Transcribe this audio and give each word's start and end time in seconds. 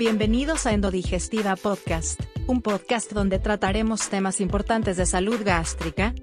Bienvenidos 0.00 0.64
a 0.64 0.72
Endodigestiva 0.72 1.56
Podcast, 1.56 2.22
un 2.46 2.62
podcast 2.62 3.12
donde 3.12 3.38
trataremos 3.38 4.08
temas 4.08 4.40
importantes 4.40 4.96
de 4.96 5.04
salud 5.04 5.38
gástrica, 5.44 6.14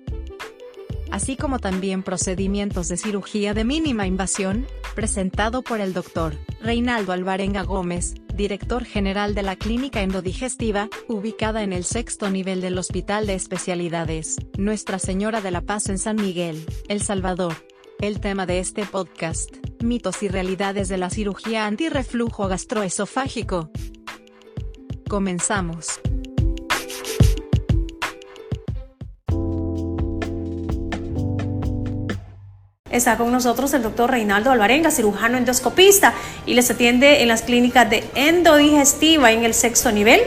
así 1.11 1.37
como 1.37 1.59
también 1.59 2.01
procedimientos 2.01 2.87
de 2.87 2.97
cirugía 2.97 3.53
de 3.53 3.65
mínima 3.65 4.07
invasión, 4.07 4.65
presentado 4.95 5.61
por 5.61 5.79
el 5.79 5.93
doctor 5.93 6.33
Reinaldo 6.59 7.11
Alvarenga 7.11 7.61
Gómez, 7.61 8.15
director 8.33 8.83
general 8.83 9.35
de 9.35 9.43
la 9.43 9.55
Clínica 9.55 10.01
Endodigestiva, 10.01 10.89
ubicada 11.07 11.61
en 11.61 11.71
el 11.71 11.83
sexto 11.83 12.31
nivel 12.31 12.61
del 12.61 12.79
Hospital 12.79 13.27
de 13.27 13.35
Especialidades, 13.35 14.37
Nuestra 14.57 14.97
Señora 14.97 15.39
de 15.39 15.51
la 15.51 15.61
Paz 15.61 15.89
en 15.89 15.99
San 15.99 16.15
Miguel, 16.15 16.65
El 16.87 17.03
Salvador. 17.03 17.53
El 17.99 18.19
tema 18.19 18.45
de 18.45 18.59
este 18.59 18.85
podcast, 18.85 19.49
mitos 19.81 20.21
y 20.21 20.27
realidades 20.27 20.87
de 20.87 20.97
la 20.97 21.09
cirugía 21.09 21.65
antirreflujo 21.65 22.47
gastroesofágico. 22.47 23.71
Comenzamos. 25.09 25.99
Está 32.91 33.17
con 33.17 33.31
nosotros 33.31 33.73
el 33.73 33.81
doctor 33.81 34.11
Reinaldo 34.11 34.51
Alvarenga, 34.51 34.91
cirujano 34.91 35.39
endoscopista, 35.39 36.13
y 36.45 36.53
les 36.53 36.69
atiende 36.69 37.23
en 37.23 37.29
las 37.29 37.41
clínicas 37.41 37.89
de 37.89 38.03
endodigestiva 38.13 39.31
en 39.31 39.43
el 39.43 39.55
sexto 39.55 39.91
nivel 39.91 40.21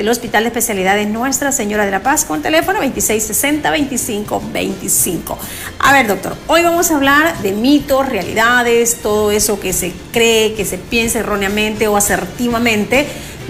del 0.00 0.08
Hospital 0.08 0.42
de 0.44 0.48
Especialidades 0.48 1.08
Nuestra 1.08 1.52
Señora 1.52 1.84
de 1.84 1.90
la 1.90 2.02
Paz 2.02 2.24
con 2.24 2.40
teléfono 2.40 2.80
2660-2525. 2.80 5.36
A 5.78 5.92
ver, 5.92 6.06
doctor, 6.06 6.38
hoy 6.46 6.62
vamos 6.62 6.90
a 6.90 6.96
hablar 6.96 7.36
de 7.42 7.52
mitos, 7.52 8.08
realidades, 8.08 9.02
todo 9.02 9.30
eso 9.30 9.60
que 9.60 9.74
se 9.74 9.92
cree, 10.10 10.54
que 10.54 10.64
se 10.64 10.78
piensa 10.78 11.18
erróneamente 11.18 11.86
o 11.86 11.98
asertivamente 11.98 13.06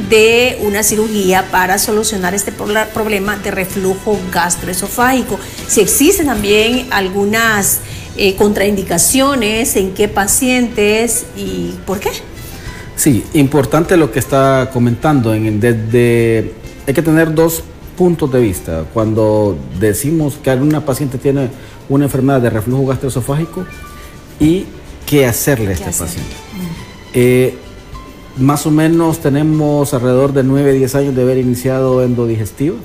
de 0.08 0.58
una 0.62 0.82
cirugía 0.82 1.46
para 1.52 1.78
solucionar 1.78 2.34
este 2.34 2.50
problema 2.50 3.36
de 3.36 3.52
reflujo 3.52 4.18
gastroesofágico. 4.32 5.38
Si 5.68 5.80
existen 5.80 6.26
también 6.26 6.88
algunas 6.90 7.78
eh, 8.16 8.34
contraindicaciones, 8.34 9.76
en 9.76 9.94
qué 9.94 10.08
pacientes 10.08 11.26
y 11.36 11.76
por 11.86 12.00
qué. 12.00 12.10
Sí, 13.00 13.24
importante 13.32 13.96
lo 13.96 14.12
que 14.12 14.18
está 14.18 14.68
comentando. 14.74 15.32
En, 15.32 15.58
desde, 15.58 16.52
hay 16.86 16.92
que 16.92 17.00
tener 17.00 17.34
dos 17.34 17.64
puntos 17.96 18.30
de 18.30 18.40
vista. 18.40 18.84
Cuando 18.92 19.56
decimos 19.78 20.34
que 20.34 20.50
alguna 20.50 20.84
paciente 20.84 21.16
tiene 21.16 21.48
una 21.88 22.04
enfermedad 22.04 22.42
de 22.42 22.50
reflujo 22.50 22.84
gastroesofágico 22.84 23.64
y 24.38 24.66
qué 25.06 25.24
hacerle 25.24 25.68
a 25.68 25.72
este 25.72 25.86
paciente. 25.86 26.34
Eh, 27.14 27.56
más 28.36 28.66
o 28.66 28.70
menos 28.70 29.20
tenemos 29.20 29.94
alrededor 29.94 30.34
de 30.34 30.44
9-10 30.44 30.94
años 30.96 31.16
de 31.16 31.22
haber 31.22 31.38
iniciado 31.38 32.04
endodigestiva 32.04 32.76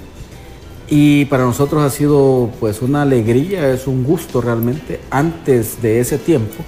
y 0.90 1.26
para 1.26 1.44
nosotros 1.44 1.84
ha 1.84 1.90
sido 1.90 2.52
pues 2.62 2.82
una 2.82 3.02
alegría, 3.02 3.70
es 3.70 3.86
un 3.86 4.06
gusto 4.06 4.40
realmente. 4.40 5.02
Antes 5.12 5.82
de 5.82 6.00
ese 6.00 6.18
tiempo, 6.18 6.64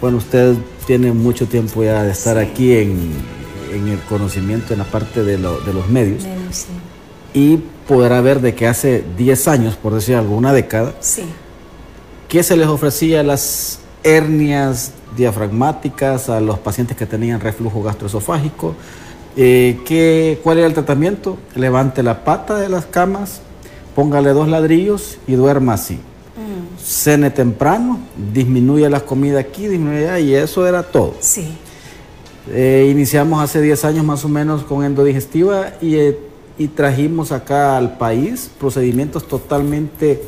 bueno, 0.00 0.16
usted 0.16 0.56
tiene 0.88 1.12
mucho 1.12 1.46
tiempo 1.46 1.84
ya 1.84 2.02
de 2.02 2.12
estar 2.12 2.38
aquí 2.38 2.72
en, 2.74 3.12
el 3.70 4.00
conocimiento 4.08 4.72
en 4.72 4.78
la 4.78 4.86
parte 4.86 5.22
de, 5.22 5.36
los 5.36 5.88
medios. 5.90 6.24
Y 7.34 7.58
podrá 7.86 8.22
ver 8.22 8.40
de 8.40 8.54
que 8.54 8.66
hace 8.66 9.04
10 9.18 9.48
años, 9.48 9.76
por 9.76 9.94
decir 9.94 10.16
algo, 10.16 10.34
una 10.34 10.54
década, 10.54 10.94
sí. 11.00 11.24
¿qué 12.26 12.42
se 12.42 12.56
les 12.56 12.68
ofrecía 12.68 13.20
a 13.20 13.22
las 13.22 13.80
hernias 14.02 14.92
diafragmáticas 15.14 16.30
a 16.30 16.40
los 16.40 16.58
pacientes 16.58 16.96
que 16.96 17.04
tenían 17.04 17.38
reflujo 17.38 17.82
gastroesofágico? 17.82 18.74
Eh, 19.36 19.80
¿qué, 19.84 20.40
¿Cuál 20.42 20.56
era 20.56 20.68
el 20.68 20.72
tratamiento? 20.72 21.36
Levante 21.54 22.02
la 22.02 22.24
pata 22.24 22.56
de 22.56 22.70
las 22.70 22.86
camas, 22.86 23.42
póngale 23.94 24.30
dos 24.30 24.48
ladrillos 24.48 25.18
y 25.26 25.34
duerma 25.34 25.74
así. 25.74 26.00
Cene 26.88 27.30
temprano, 27.30 27.98
disminuye 28.32 28.88
las 28.88 29.02
comidas 29.02 29.44
aquí, 29.44 29.68
disminuye 29.68 30.08
allá, 30.08 30.20
y 30.20 30.34
eso 30.34 30.66
era 30.66 30.82
todo. 30.82 31.16
Sí. 31.20 31.46
Eh, 32.50 32.88
iniciamos 32.90 33.44
hace 33.44 33.60
10 33.60 33.84
años 33.84 34.06
más 34.06 34.24
o 34.24 34.28
menos 34.30 34.62
con 34.62 34.82
endodigestiva 34.82 35.74
y, 35.82 35.96
eh, 35.96 36.18
y 36.56 36.68
trajimos 36.68 37.30
acá 37.30 37.76
al 37.76 37.98
país 37.98 38.50
procedimientos 38.58 39.28
totalmente 39.28 40.22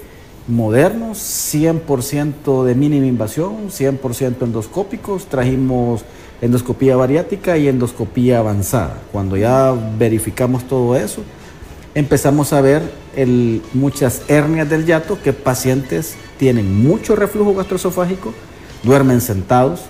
modernos, 0.48 1.16
100% 1.16 2.64
de 2.64 2.74
mínima 2.74 3.06
invasión, 3.06 3.70
100% 3.70 4.42
endoscópicos, 4.42 5.24
trajimos 5.24 6.04
endoscopía 6.42 6.94
bariátrica 6.94 7.56
y 7.56 7.68
endoscopía 7.68 8.40
avanzada. 8.40 9.00
Cuando 9.12 9.38
ya 9.38 9.74
verificamos 9.98 10.64
todo 10.64 10.94
eso, 10.94 11.22
empezamos 11.94 12.52
a 12.52 12.60
ver 12.60 12.82
muchas 13.74 14.22
hernias 14.28 14.68
del 14.68 14.86
yato 14.86 15.18
que 15.22 15.32
pacientes 15.32 16.14
tienen 16.38 16.82
mucho 16.82 17.16
reflujo 17.16 17.54
gastroesofágico, 17.54 18.32
duermen 18.82 19.20
sentados, 19.20 19.82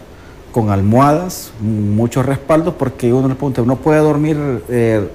con 0.52 0.70
almohadas, 0.70 1.52
muchos 1.60 2.26
respaldos, 2.26 2.74
porque 2.74 3.12
uno 3.12 3.28
le 3.28 3.34
pregunta, 3.34 3.62
¿no 3.62 3.76
puede 3.76 4.00
dormir 4.00 4.36
eh, 4.68 5.08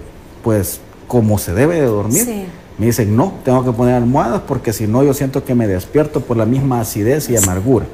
pues 0.44 0.80
como 1.08 1.38
se 1.38 1.54
debe 1.54 1.76
de 1.76 1.88
dormir? 1.88 2.48
Me 2.78 2.88
dicen, 2.88 3.16
no, 3.16 3.34
tengo 3.44 3.64
que 3.64 3.72
poner 3.72 3.96
almohadas 3.96 4.42
porque 4.48 4.74
si 4.74 4.88
no 4.88 5.04
yo 5.04 5.14
siento 5.14 5.44
que 5.44 5.56
me 5.56 5.68
despierto 5.68 6.22
por 6.22 6.38
la 6.38 6.46
misma 6.46 6.82
acidez 6.82 7.30
y 7.30 7.38
amargura. 7.38 7.86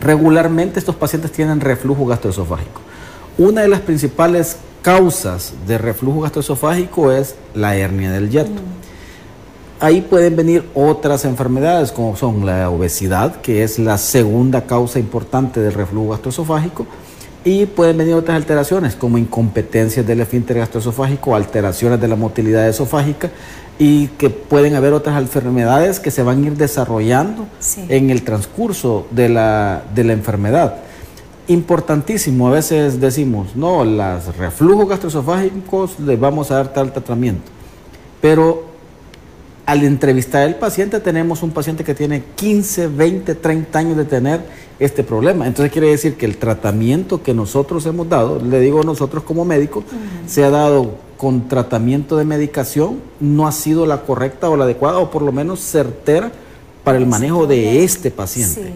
Regularmente 0.00 0.78
estos 0.78 0.96
pacientes 0.96 1.32
tienen 1.32 1.60
reflujo 1.60 2.06
gastroesofágico. 2.06 2.80
Una 3.38 3.62
de 3.62 3.68
las 3.68 3.80
principales 3.80 4.56
causas 4.82 5.54
de 5.66 5.78
reflujo 5.78 6.20
gastroesofágico 6.20 7.12
es 7.12 7.34
la 7.54 7.76
hernia 7.76 8.12
del 8.12 8.30
yato. 8.30 8.50
Mm. 8.50 8.82
Ahí 9.80 10.00
pueden 10.02 10.36
venir 10.36 10.68
otras 10.74 11.24
enfermedades 11.24 11.92
como 11.92 12.14
son 12.14 12.44
la 12.44 12.68
obesidad, 12.68 13.40
que 13.40 13.64
es 13.64 13.78
la 13.78 13.96
segunda 13.98 14.66
causa 14.66 14.98
importante 14.98 15.60
del 15.60 15.72
reflujo 15.72 16.10
gastroesofágico, 16.10 16.86
y 17.44 17.66
pueden 17.66 17.96
venir 17.96 18.14
otras 18.14 18.36
alteraciones 18.36 18.94
como 18.94 19.18
incompetencias 19.18 20.06
del 20.06 20.20
esfínter 20.20 20.58
gastroesofágico, 20.58 21.34
alteraciones 21.34 22.00
de 22.00 22.08
la 22.08 22.16
motilidad 22.16 22.68
esofágica 22.68 23.30
y 23.78 24.08
que 24.08 24.30
pueden 24.30 24.76
haber 24.76 24.92
otras 24.92 25.20
enfermedades 25.20 25.98
que 25.98 26.12
se 26.12 26.22
van 26.22 26.44
a 26.44 26.46
ir 26.48 26.56
desarrollando 26.56 27.46
en 27.88 28.10
el 28.10 28.22
transcurso 28.22 29.06
de 29.10 29.30
la, 29.30 29.82
de 29.94 30.04
la 30.04 30.12
enfermedad 30.12 30.76
importantísimo. 31.48 32.48
A 32.48 32.52
veces 32.52 33.00
decimos, 33.00 33.56
no, 33.56 33.84
los 33.84 34.36
reflujos 34.36 34.88
gastroesofágicos 34.88 35.98
les 36.00 36.18
vamos 36.18 36.50
a 36.50 36.56
dar 36.56 36.72
tal 36.72 36.92
tratamiento. 36.92 37.50
Pero 38.20 38.72
al 39.66 39.84
entrevistar 39.84 40.42
al 40.42 40.56
paciente 40.56 41.00
tenemos 41.00 41.42
un 41.42 41.50
paciente 41.50 41.84
que 41.84 41.94
tiene 41.94 42.22
15, 42.34 42.88
20, 42.88 43.34
30 43.36 43.78
años 43.78 43.96
de 43.96 44.04
tener 44.04 44.40
este 44.78 45.04
problema. 45.04 45.46
Entonces 45.46 45.72
quiere 45.72 45.88
decir 45.88 46.16
que 46.16 46.26
el 46.26 46.36
tratamiento 46.36 47.22
que 47.22 47.34
nosotros 47.34 47.86
hemos 47.86 48.08
dado, 48.08 48.40
le 48.40 48.60
digo 48.60 48.82
nosotros 48.82 49.22
como 49.22 49.44
médicos, 49.44 49.84
se 50.26 50.44
ha 50.44 50.50
dado 50.50 50.96
con 51.16 51.48
tratamiento 51.48 52.16
de 52.16 52.24
medicación, 52.24 52.98
no 53.20 53.46
ha 53.46 53.52
sido 53.52 53.86
la 53.86 54.02
correcta 54.02 54.50
o 54.50 54.56
la 54.56 54.64
adecuada 54.64 54.98
o 54.98 55.10
por 55.10 55.22
lo 55.22 55.30
menos 55.30 55.60
certera 55.60 56.32
para 56.82 56.98
el 56.98 57.06
manejo 57.06 57.46
de 57.46 57.84
este 57.84 58.10
paciente. 58.10 58.72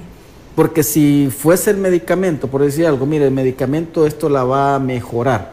Porque 0.56 0.82
si 0.82 1.28
fuese 1.30 1.70
el 1.70 1.76
medicamento, 1.76 2.48
por 2.48 2.62
decir 2.62 2.86
algo, 2.86 3.04
mire, 3.04 3.26
el 3.26 3.30
medicamento 3.30 4.06
esto 4.06 4.30
la 4.30 4.42
va 4.42 4.74
a 4.74 4.78
mejorar, 4.78 5.52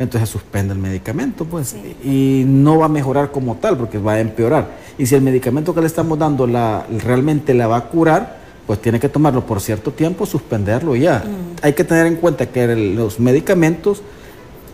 entonces 0.00 0.28
suspende 0.28 0.74
el 0.74 0.80
medicamento, 0.80 1.44
pues, 1.44 1.76
y 2.02 2.42
no 2.46 2.78
va 2.78 2.86
a 2.86 2.88
mejorar 2.88 3.30
como 3.30 3.54
tal, 3.56 3.78
porque 3.78 3.98
va 3.98 4.14
a 4.14 4.20
empeorar. 4.20 4.68
Y 4.98 5.06
si 5.06 5.14
el 5.14 5.22
medicamento 5.22 5.72
que 5.72 5.80
le 5.80 5.86
estamos 5.86 6.18
dando 6.18 6.48
la, 6.48 6.84
realmente 6.98 7.54
la 7.54 7.68
va 7.68 7.76
a 7.76 7.84
curar, 7.86 8.40
pues 8.66 8.82
tiene 8.82 8.98
que 8.98 9.08
tomarlo 9.08 9.46
por 9.46 9.60
cierto 9.60 9.92
tiempo, 9.92 10.26
suspenderlo 10.26 10.96
ya. 10.96 11.18
Mm. 11.18 11.56
Hay 11.62 11.72
que 11.72 11.84
tener 11.84 12.06
en 12.06 12.16
cuenta 12.16 12.46
que 12.46 12.74
los 12.74 13.20
medicamentos, 13.20 14.02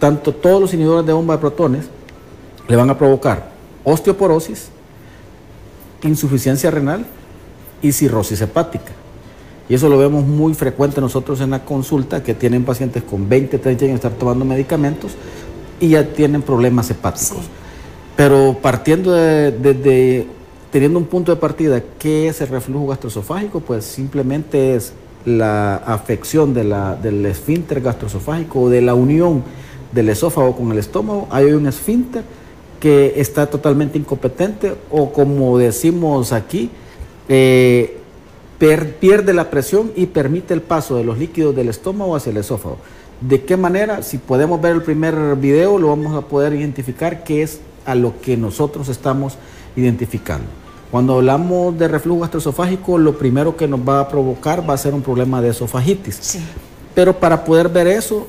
tanto 0.00 0.34
todos 0.34 0.58
los 0.58 0.72
inhibidores 0.72 1.06
de 1.06 1.12
bomba 1.12 1.34
de 1.34 1.40
protones, 1.40 1.87
le 2.67 2.76
van 2.76 2.88
a 2.88 2.96
provocar 2.96 3.50
osteoporosis, 3.84 4.69
insuficiencia 6.02 6.70
renal 6.70 7.05
y 7.82 7.93
cirrosis 7.93 8.40
hepática. 8.40 8.93
Y 9.69 9.75
eso 9.75 9.89
lo 9.89 9.99
vemos 9.99 10.25
muy 10.25 10.55
frecuente 10.55 11.01
nosotros 11.01 11.41
en 11.41 11.51
la 11.51 11.65
consulta, 11.65 12.23
que 12.23 12.35
tienen 12.35 12.65
pacientes 12.65 13.03
con 13.03 13.29
20, 13.29 13.59
30 13.59 13.85
años 13.85 14.01
de 14.01 14.09
estar 14.09 14.19
tomando 14.19 14.45
medicamentos 14.45 15.13
y 15.81 15.91
ya 15.91 16.05
tienen 16.13 16.43
problemas 16.43 16.91
hepáticos. 16.91 17.45
Pero 18.17 18.57
partiendo 18.63 19.13
de, 19.13 20.27
teniendo 20.71 20.99
un 20.99 21.07
punto 21.07 21.35
de 21.35 21.41
partida, 21.41 21.83
¿qué 21.99 22.29
es 22.29 22.41
el 22.41 22.49
reflujo 22.49 22.87
gastroesofágico? 22.89 23.61
Pues 23.61 23.85
simplemente 23.85 24.75
es 24.77 24.93
la 25.25 25.77
afección 25.77 26.55
de 26.55 26.65
la, 26.65 26.95
del 26.95 27.27
esfínter 27.27 27.81
gastroesofágico 27.81 28.63
o 28.63 28.71
de 28.71 28.81
la 28.81 28.95
unión 28.95 29.43
del 29.93 30.09
esófago 30.09 30.57
con 30.57 30.71
el 30.73 30.79
estómago. 30.79 31.27
Hay 31.31 31.47
un 31.47 31.67
esfínter 31.67 32.23
que 32.81 33.15
está 33.17 33.47
totalmente 33.47 33.99
incompetente 33.99 34.75
o 34.91 35.13
como 35.13 35.59
decimos 35.59 36.33
aquí, 36.33 36.71
eh, 37.29 37.99
pierde 38.58 39.35
la 39.35 39.50
presión 39.50 39.93
y 39.97 40.06
permite 40.06 40.55
el 40.55 40.62
paso 40.62 40.97
de 40.97 41.05
los 41.05 41.19
líquidos 41.19 41.55
del 41.55 41.69
estómago 41.69 42.17
hacia 42.17 42.31
el 42.31 42.38
esófago. 42.38 42.79
¿De 43.20 43.44
qué 43.44 43.56
manera? 43.56 44.03
Si 44.03 44.19
podemos 44.19 44.61
ver 44.61 44.75
el 44.75 44.82
primer 44.82 45.37
video, 45.37 45.79
lo 45.79 45.88
vamos 45.88 46.14
a 46.14 46.26
poder 46.26 46.53
identificar 46.55 47.25
qué 47.25 47.43
es 47.43 47.61
a 47.85 47.94
lo 47.94 48.20
que 48.20 48.37
nosotros 48.37 48.88
estamos 48.88 49.35
identificando. 49.75 50.47
Cuando 50.91 51.14
hablamos 51.14 51.79
de 51.79 51.88
reflujo 51.88 52.20
gastroesofágico, 52.20 52.99
lo 52.99 53.19
primero 53.19 53.56
que 53.56 53.67
nos 53.67 53.81
va 53.81 54.00
a 54.00 54.08
provocar 54.08 54.69
va 54.69 54.75
a 54.75 54.79
ser 54.79 54.94
un 54.94 55.03
problema 55.03 55.41
de 55.43 55.50
esofagitis. 55.50 56.19
Sí. 56.20 56.41
Pero 56.94 57.19
para 57.19 57.44
poder 57.44 57.69
ver 57.69 57.87
eso, 57.88 58.26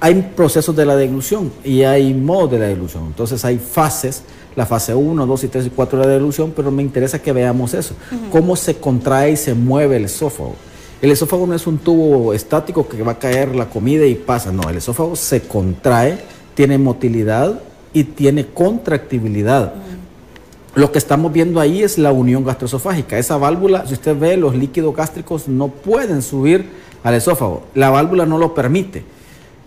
hay 0.00 0.32
procesos 0.34 0.74
de 0.74 0.84
la 0.84 0.96
deglución 0.96 1.52
y 1.64 1.82
hay 1.82 2.12
modos 2.12 2.50
de 2.50 2.58
la 2.58 2.66
deglución. 2.66 3.06
Entonces 3.06 3.44
hay 3.44 3.58
fases, 3.58 4.24
la 4.56 4.66
fase 4.66 4.94
1, 4.94 5.26
2 5.26 5.44
y 5.44 5.48
3 5.48 5.66
y 5.66 5.70
4 5.70 5.98
de 5.98 6.06
la 6.06 6.12
deglución, 6.12 6.52
pero 6.54 6.70
me 6.70 6.82
interesa 6.82 7.20
que 7.20 7.32
veamos 7.32 7.74
eso, 7.74 7.94
cómo 8.30 8.56
se 8.56 8.76
contrae 8.76 9.32
y 9.32 9.36
se 9.36 9.54
mueve 9.54 9.96
el 9.96 10.04
esófago. 10.06 10.54
El 11.00 11.10
esófago 11.10 11.46
no 11.46 11.54
es 11.54 11.66
un 11.66 11.78
tubo 11.78 12.32
estático 12.32 12.88
que 12.88 13.02
va 13.02 13.12
a 13.12 13.18
caer 13.18 13.56
la 13.56 13.68
comida 13.68 14.06
y 14.06 14.14
pasa, 14.14 14.52
no, 14.52 14.68
el 14.68 14.76
esófago 14.76 15.16
se 15.16 15.42
contrae, 15.42 16.18
tiene 16.54 16.78
motilidad 16.78 17.60
y 17.92 18.04
tiene 18.04 18.46
contractibilidad. 18.46 19.74
Lo 20.74 20.92
que 20.92 20.98
estamos 20.98 21.32
viendo 21.32 21.60
ahí 21.60 21.82
es 21.82 21.98
la 21.98 22.12
unión 22.12 22.44
gastroesofágica. 22.44 23.18
Esa 23.18 23.36
válvula, 23.36 23.86
si 23.86 23.94
usted 23.94 24.18
ve, 24.18 24.36
los 24.36 24.54
líquidos 24.54 24.96
gástricos 24.96 25.48
no 25.48 25.68
pueden 25.68 26.22
subir 26.22 26.66
al 27.02 27.14
esófago. 27.14 27.64
La 27.74 27.90
válvula 27.90 28.24
no 28.24 28.38
lo 28.38 28.54
permite 28.54 29.02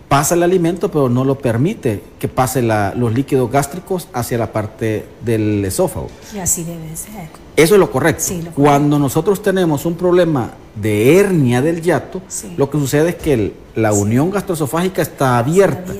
pasa 0.08 0.34
el 0.34 0.42
alimento, 0.42 0.90
pero 0.90 1.08
no 1.08 1.24
lo 1.24 1.36
permite 1.38 2.02
que 2.18 2.28
pase 2.28 2.62
la- 2.62 2.94
los 2.94 3.12
líquidos 3.12 3.50
gástricos 3.50 4.08
hacia 4.12 4.38
la 4.38 4.52
parte 4.52 5.04
del 5.24 5.64
esófago. 5.64 6.08
Y 6.34 6.38
así 6.38 6.62
debe 6.64 6.96
ser. 6.96 7.28
Eso 7.56 7.74
es 7.74 7.80
lo 7.80 7.90
correcto. 7.90 8.22
Sí, 8.22 8.34
lo 8.34 8.40
correcto. 8.52 8.62
Cuando 8.62 8.98
nosotros 8.98 9.42
tenemos 9.42 9.84
un 9.86 9.94
problema 9.96 10.52
de 10.74 11.18
hernia 11.18 11.62
del 11.62 11.82
Sí. 12.28 12.52
lo 12.56 12.70
que 12.70 12.78
sucede 12.78 13.10
es 13.10 13.14
que 13.16 13.32
el- 13.32 13.54
la 13.74 13.92
unión 13.92 14.30
gastroesofágica 14.30 15.02
está 15.02 15.38
abierta. 15.38 15.92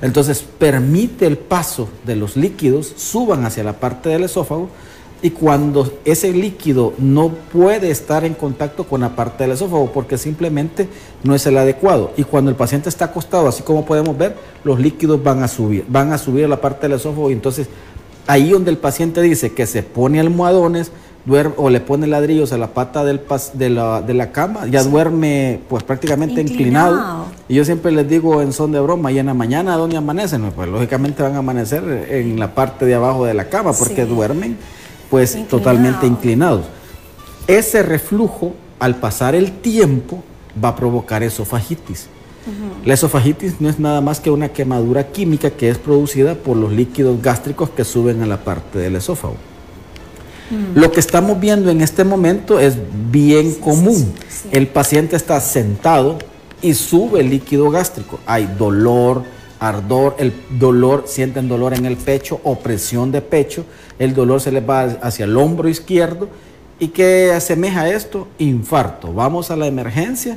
Entonces 0.00 0.44
permite 0.58 1.26
el 1.26 1.38
paso 1.38 1.88
de 2.04 2.16
los 2.16 2.36
líquidos, 2.36 2.92
suban 2.96 3.44
hacia 3.44 3.62
la 3.62 3.74
parte 3.74 4.08
del 4.08 4.24
esófago 4.24 4.68
y 5.22 5.30
cuando 5.30 5.88
ese 6.04 6.32
líquido 6.32 6.94
no 6.98 7.28
puede 7.30 7.90
estar 7.90 8.24
en 8.24 8.34
contacto 8.34 8.84
con 8.84 9.02
la 9.02 9.10
parte 9.14 9.44
del 9.44 9.52
esófago 9.52 9.90
porque 9.92 10.18
simplemente 10.18 10.88
no 11.22 11.34
es 11.36 11.46
el 11.46 11.56
adecuado. 11.58 12.10
Y 12.16 12.24
cuando 12.24 12.50
el 12.50 12.56
paciente 12.56 12.88
está 12.88 13.04
acostado, 13.06 13.46
así 13.46 13.62
como 13.62 13.84
podemos 13.84 14.18
ver, 14.18 14.34
los 14.64 14.80
líquidos 14.80 15.22
van 15.22 15.42
a 15.44 15.48
subir, 15.48 15.84
van 15.88 16.12
a 16.12 16.18
subir 16.18 16.44
a 16.46 16.48
la 16.48 16.60
parte 16.60 16.88
del 16.88 16.96
esófago 16.98 17.30
y 17.30 17.34
entonces 17.34 17.68
ahí 18.26 18.50
donde 18.50 18.70
el 18.72 18.78
paciente 18.78 19.22
dice 19.22 19.52
que 19.52 19.66
se 19.66 19.82
pone 19.84 20.18
almohadones 20.18 20.90
duerme, 21.24 21.54
o 21.56 21.70
le 21.70 21.78
pone 21.78 22.08
ladrillos 22.08 22.52
a 22.52 22.58
la 22.58 22.74
pata 22.74 23.04
del 23.04 23.24
pas- 23.24 23.52
de, 23.52 23.70
la, 23.70 24.02
de 24.02 24.14
la 24.14 24.32
cama, 24.32 24.66
ya 24.66 24.82
duerme 24.82 25.60
pues 25.68 25.84
prácticamente 25.84 26.40
inclinado. 26.40 26.96
Inclinado. 26.96 27.26
Y 27.48 27.54
yo 27.54 27.64
siempre 27.64 27.92
les 27.92 28.08
digo 28.08 28.42
en 28.42 28.52
son 28.52 28.72
de 28.72 28.80
broma, 28.80 29.12
y 29.12 29.20
en 29.20 29.26
la 29.26 29.34
mañana, 29.34 29.76
¿dónde 29.76 29.96
amanecen? 29.96 30.50
Pues 30.50 30.68
lógicamente 30.68 31.22
van 31.22 31.36
a 31.36 31.38
amanecer 31.38 31.84
en 32.10 32.40
la 32.40 32.52
parte 32.56 32.86
de 32.86 32.94
abajo 32.96 33.24
de 33.24 33.34
la 33.34 33.44
cama, 33.48 33.72
porque 33.72 34.04
Sí. 34.04 34.08
duermen 34.10 34.56
pues 35.12 35.32
Inclinado. 35.36 35.58
totalmente 35.58 36.06
inclinados. 36.06 36.64
Ese 37.46 37.82
reflujo, 37.82 38.54
al 38.78 38.96
pasar 38.96 39.34
el 39.34 39.52
tiempo, 39.52 40.24
va 40.62 40.70
a 40.70 40.76
provocar 40.76 41.22
esofagitis. 41.22 42.06
La 42.86 42.94
esofagitis 42.94 43.60
no 43.60 43.68
es 43.68 43.78
nada 43.78 44.00
más 44.00 44.20
que 44.20 44.30
una 44.30 44.48
quemadura 44.48 45.08
química 45.08 45.50
que 45.50 45.68
es 45.68 45.76
producida 45.76 46.34
por 46.34 46.56
los 46.56 46.72
líquidos 46.72 47.20
gástricos 47.20 47.68
que 47.68 47.84
suben 47.84 48.22
a 48.22 48.26
la 48.26 48.38
parte 48.42 48.78
del 48.78 48.96
esófago. 48.96 49.36
Lo 50.74 50.90
que 50.90 51.00
estamos 51.00 51.38
viendo 51.38 51.70
en 51.70 51.82
este 51.82 52.04
momento 52.04 52.58
es 52.58 52.76
bien 53.10 53.54
común. 53.56 54.14
sí. 54.28 54.48
El 54.50 54.66
paciente 54.66 55.14
está 55.16 55.38
sentado 55.42 56.18
y 56.62 56.72
sube 56.72 57.20
el 57.20 57.28
líquido 57.28 57.70
gástrico. 57.70 58.18
Hay 58.24 58.46
dolor, 58.58 59.24
ardor, 59.62 60.16
el 60.18 60.32
dolor, 60.58 61.04
sienten 61.06 61.48
dolor 61.48 61.72
en 61.72 61.86
el 61.86 61.96
pecho, 61.96 62.40
opresión 62.42 63.12
de 63.12 63.22
pecho, 63.22 63.64
el 63.98 64.12
dolor 64.12 64.40
se 64.40 64.50
les 64.50 64.68
va 64.68 64.82
hacia 64.82 65.24
el 65.24 65.36
hombro 65.36 65.68
izquierdo. 65.68 66.28
¿Y 66.80 66.88
qué 66.88 67.32
asemeja 67.32 67.88
esto? 67.88 68.26
Infarto. 68.38 69.12
Vamos 69.12 69.52
a 69.52 69.56
la 69.56 69.68
emergencia 69.68 70.36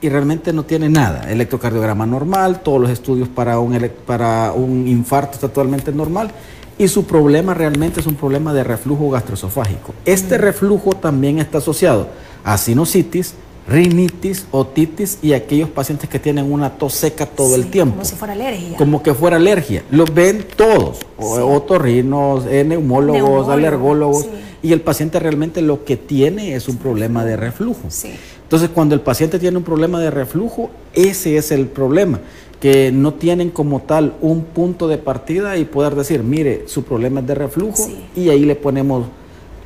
y 0.00 0.08
realmente 0.08 0.52
no 0.52 0.62
tiene 0.62 0.88
nada. 0.88 1.28
Electrocardiograma 1.28 2.06
normal, 2.06 2.60
todos 2.60 2.80
los 2.80 2.90
estudios 2.90 3.28
para 3.28 3.58
un, 3.58 3.90
para 4.06 4.52
un 4.52 4.86
infarto 4.86 5.32
está 5.32 5.48
totalmente 5.48 5.90
normal. 5.90 6.30
Y 6.78 6.86
su 6.86 7.06
problema 7.06 7.54
realmente 7.54 7.98
es 7.98 8.06
un 8.06 8.14
problema 8.14 8.54
de 8.54 8.62
reflujo 8.62 9.10
gastroesofágico. 9.10 9.94
Este 10.04 10.38
reflujo 10.38 10.92
también 10.92 11.40
está 11.40 11.58
asociado 11.58 12.06
a 12.44 12.56
sinusitis, 12.56 13.34
rinitis, 13.68 14.46
otitis 14.50 15.18
y 15.22 15.32
aquellos 15.34 15.68
pacientes 15.68 16.08
que 16.08 16.18
tienen 16.18 16.50
una 16.50 16.70
tos 16.70 16.94
seca 16.94 17.26
todo 17.26 17.54
el 17.54 17.70
tiempo. 17.70 17.96
Como 17.96 18.04
si 18.04 18.16
fuera 18.16 18.32
alergia. 18.32 18.76
Como 18.78 19.02
que 19.02 19.14
fuera 19.14 19.36
alergia. 19.36 19.84
Los 19.90 20.12
ven 20.12 20.44
todos, 20.56 20.98
Sí. 20.98 21.04
otorrinos, 21.18 22.46
eh, 22.46 22.64
neumólogos, 22.64 23.48
alergólogos, 23.48 24.22
sí. 24.22 24.28
y 24.62 24.72
el 24.72 24.80
paciente 24.80 25.18
realmente 25.18 25.60
lo 25.60 25.84
que 25.84 25.96
tiene 25.96 26.54
es 26.54 26.68
un 26.68 26.78
problema 26.78 27.24
de 27.24 27.36
reflujo. 27.36 27.82
Sí. 27.88 28.12
Entonces, 28.42 28.70
cuando 28.72 28.94
el 28.94 29.02
paciente 29.02 29.38
tiene 29.38 29.58
un 29.58 29.64
problema 29.64 30.00
de 30.00 30.10
reflujo, 30.10 30.70
ese 30.94 31.36
es 31.36 31.50
el 31.52 31.66
problema, 31.66 32.20
que 32.60 32.90
no 32.90 33.12
tienen 33.14 33.50
como 33.50 33.82
tal 33.82 34.14
un 34.22 34.44
punto 34.44 34.88
de 34.88 34.96
partida 34.96 35.58
y 35.58 35.66
poder 35.66 35.94
decir, 35.94 36.22
mire, 36.22 36.64
su 36.66 36.82
problema 36.84 37.20
es 37.20 37.26
de 37.26 37.34
reflujo, 37.34 37.86
y 38.16 38.30
ahí 38.30 38.46
le 38.46 38.56
ponemos 38.56 39.04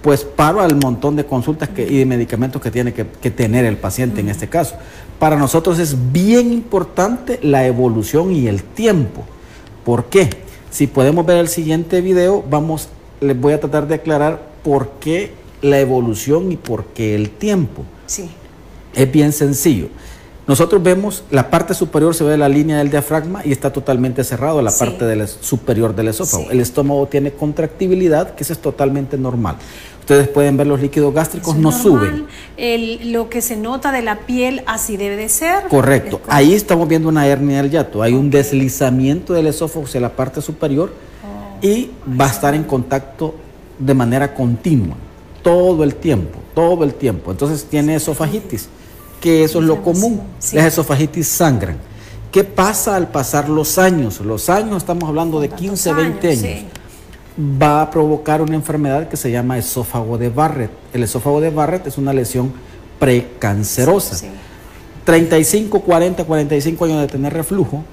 pues 0.03 0.25
paro 0.25 0.61
al 0.61 0.77
montón 0.77 1.17
de 1.17 1.25
consultas 1.25 1.69
que, 1.69 1.87
y 1.87 1.99
de 1.99 2.07
medicamentos 2.07 2.61
que 2.61 2.71
tiene 2.71 2.93
que, 2.93 3.07
que 3.07 3.31
tener 3.31 3.65
el 3.65 3.77
paciente 3.77 4.21
en 4.21 4.29
este 4.29 4.49
caso. 4.49 4.77
Para 5.19 5.37
nosotros 5.37 5.79
es 5.79 5.97
bien 6.13 6.53
importante 6.53 7.39
la 7.43 7.67
evolución 7.67 8.33
y 8.35 8.49
el 8.49 8.63
tiempo. 8.63 9.25
¿Por 9.85 10.07
qué? 10.07 10.29
Si 10.71 10.87
podemos 10.87 11.25
ver 11.25 11.39
el 11.39 11.49
siguiente 11.49 12.01
video, 12.01 12.45
vamos, 12.49 12.89
les 13.21 13.39
voy 13.39 13.53
a 13.53 13.61
tratar 13.61 13.87
de 13.87 13.95
aclarar 13.95 14.53
por 14.65 14.91
qué 15.01 15.33
la 15.61 15.79
evolución 15.79 16.51
y 16.51 16.57
por 16.57 16.87
qué 16.87 17.15
el 17.15 17.31
tiempo. 17.31 17.85
Sí. 18.07 18.29
Es 18.95 19.11
bien 19.11 19.33
sencillo. 19.33 19.89
Nosotros 20.47 20.83
vemos 20.83 21.23
la 21.31 21.51
parte 21.51 21.73
superior 21.73 22.15
se 22.17 22.25
ve 22.25 22.37
la 22.37 22.49
línea 22.49 22.79
del 22.79 22.91
diafragma 22.91 23.43
y 23.45 23.53
está 23.53 23.73
totalmente 23.73 24.25
cerrado 24.25 24.61
la 24.61 24.73
Sí. 24.73 24.81
parte 24.85 25.05
del 25.05 25.27
superior 25.29 25.95
del 25.95 26.09
esófago. 26.09 26.45
Sí. 26.45 26.49
El 26.51 26.61
estómago 26.61 27.07
tiene 27.07 27.33
contractibilidad, 27.33 28.35
que 28.35 28.43
eso 28.43 28.53
es 28.53 28.59
totalmente 28.59 29.17
normal. 29.17 29.57
Ustedes 30.01 30.27
pueden 30.27 30.57
ver 30.57 30.67
los 30.67 30.81
líquidos 30.81 31.15
gástricos 31.15 31.55
no 31.55 31.71
normal. 31.71 31.81
suben. 31.83 32.27
El- 32.57 33.13
lo 33.13 33.31
que 33.31 33.41
se 33.41 33.57
nota 33.57 33.93
de 33.93 34.03
la 34.03 34.19
piel 34.19 34.65
así 34.67 34.97
debe 34.97 35.15
de 35.17 35.29
ser. 35.29 35.69
Correcto. 35.69 36.21
Es 36.27 36.35
Ahí 36.35 36.55
estamos 36.55 36.89
viendo 36.89 37.09
una 37.09 37.25
hernia 37.29 37.63
del 37.63 37.71
hiato. 37.71 38.03
Hay 38.03 38.13
un 38.15 38.29
deslizamiento 38.29 39.33
del 39.35 39.47
esófago 39.47 39.85
hacia 39.85 40.01
la 40.01 40.11
parte 40.11 40.43
superior 40.43 40.93
Oh. 41.25 41.65
y 41.65 41.93
va 42.21 42.27
a 42.27 42.31
estar 42.31 42.53
en 42.57 42.65
contacto 42.65 43.37
de 43.79 43.95
manera 43.95 44.35
continua, 44.35 44.97
todo 45.43 45.85
el 45.85 45.95
tiempo, 45.95 46.41
todo 46.53 46.83
el 46.83 46.95
tiempo. 46.95 47.31
Entonces 47.31 47.65
tiene 47.65 47.95
esofagitis, 47.95 48.69
que 49.23 49.45
eso 49.45 49.61
es 49.61 49.65
lo 49.65 49.83
común. 49.83 50.21
Sí. 50.39 50.57
Las 50.57 50.67
esofagitis 50.67 51.29
sangran. 51.29 51.77
¿Qué 52.31 52.45
pasa 52.45 52.97
al 52.97 53.09
pasar 53.09 53.49
los 53.49 53.79
años? 53.79 54.21
Los 54.21 54.51
años, 54.51 54.79
estamos 54.79 55.09
hablando 55.09 55.41
de 55.41 55.49
Tantos 55.49 55.67
15, 55.67 55.93
20 55.95 56.29
años. 56.29 56.41
sí. 56.41 56.67
Va 57.39 57.81
a 57.81 57.91
provocar 57.91 58.43
una 58.43 58.55
enfermedad 58.55 59.09
que 59.09 59.17
se 59.17 59.31
llama 59.31 59.57
esófago 59.57 60.19
de 60.19 60.29
Barrett. 60.29 60.71
El 60.93 61.03
esófago 61.03 61.41
de 61.41 61.49
Barrett 61.49 61.87
es 61.87 61.97
una 61.97 62.13
lesión 62.13 62.53
precancerosa. 62.99 64.17
Sí. 64.17 64.27
35, 65.05 65.81
40, 65.81 66.25
45 66.25 66.85
años 66.85 67.01
de 67.01 67.07
tener 67.09 67.33
reflujo, 67.33 67.85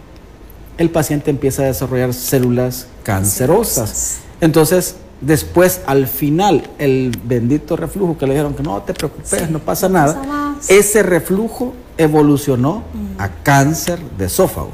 el 0.77 0.89
paciente 0.89 1.29
empieza 1.31 1.61
a 1.63 1.65
desarrollar 1.65 2.13
células 2.13 2.87
cancerosas. 3.03 4.19
Entonces, 4.41 4.95
después, 5.21 5.81
al 5.85 6.07
final, 6.07 6.69
el 6.77 7.17
bendito 7.23 7.75
reflujo 7.75 8.17
que 8.17 8.25
le 8.27 8.33
dijeron 8.33 8.53
que 8.53 8.63
no 8.63 8.81
te 8.83 8.93
preocupes, 8.93 9.29
Sí, 9.29 9.37
no 9.49 9.59
pasa 9.59 9.87
no 9.87 9.93
nada, 9.95 10.15
pasa 10.15 10.27
más. 10.27 10.48
Ese 10.67 11.03
reflujo 11.03 11.73
evolucionó 11.97 12.83
a 13.17 13.29
cáncer 13.29 13.99
de 14.17 14.25
esófago. 14.25 14.71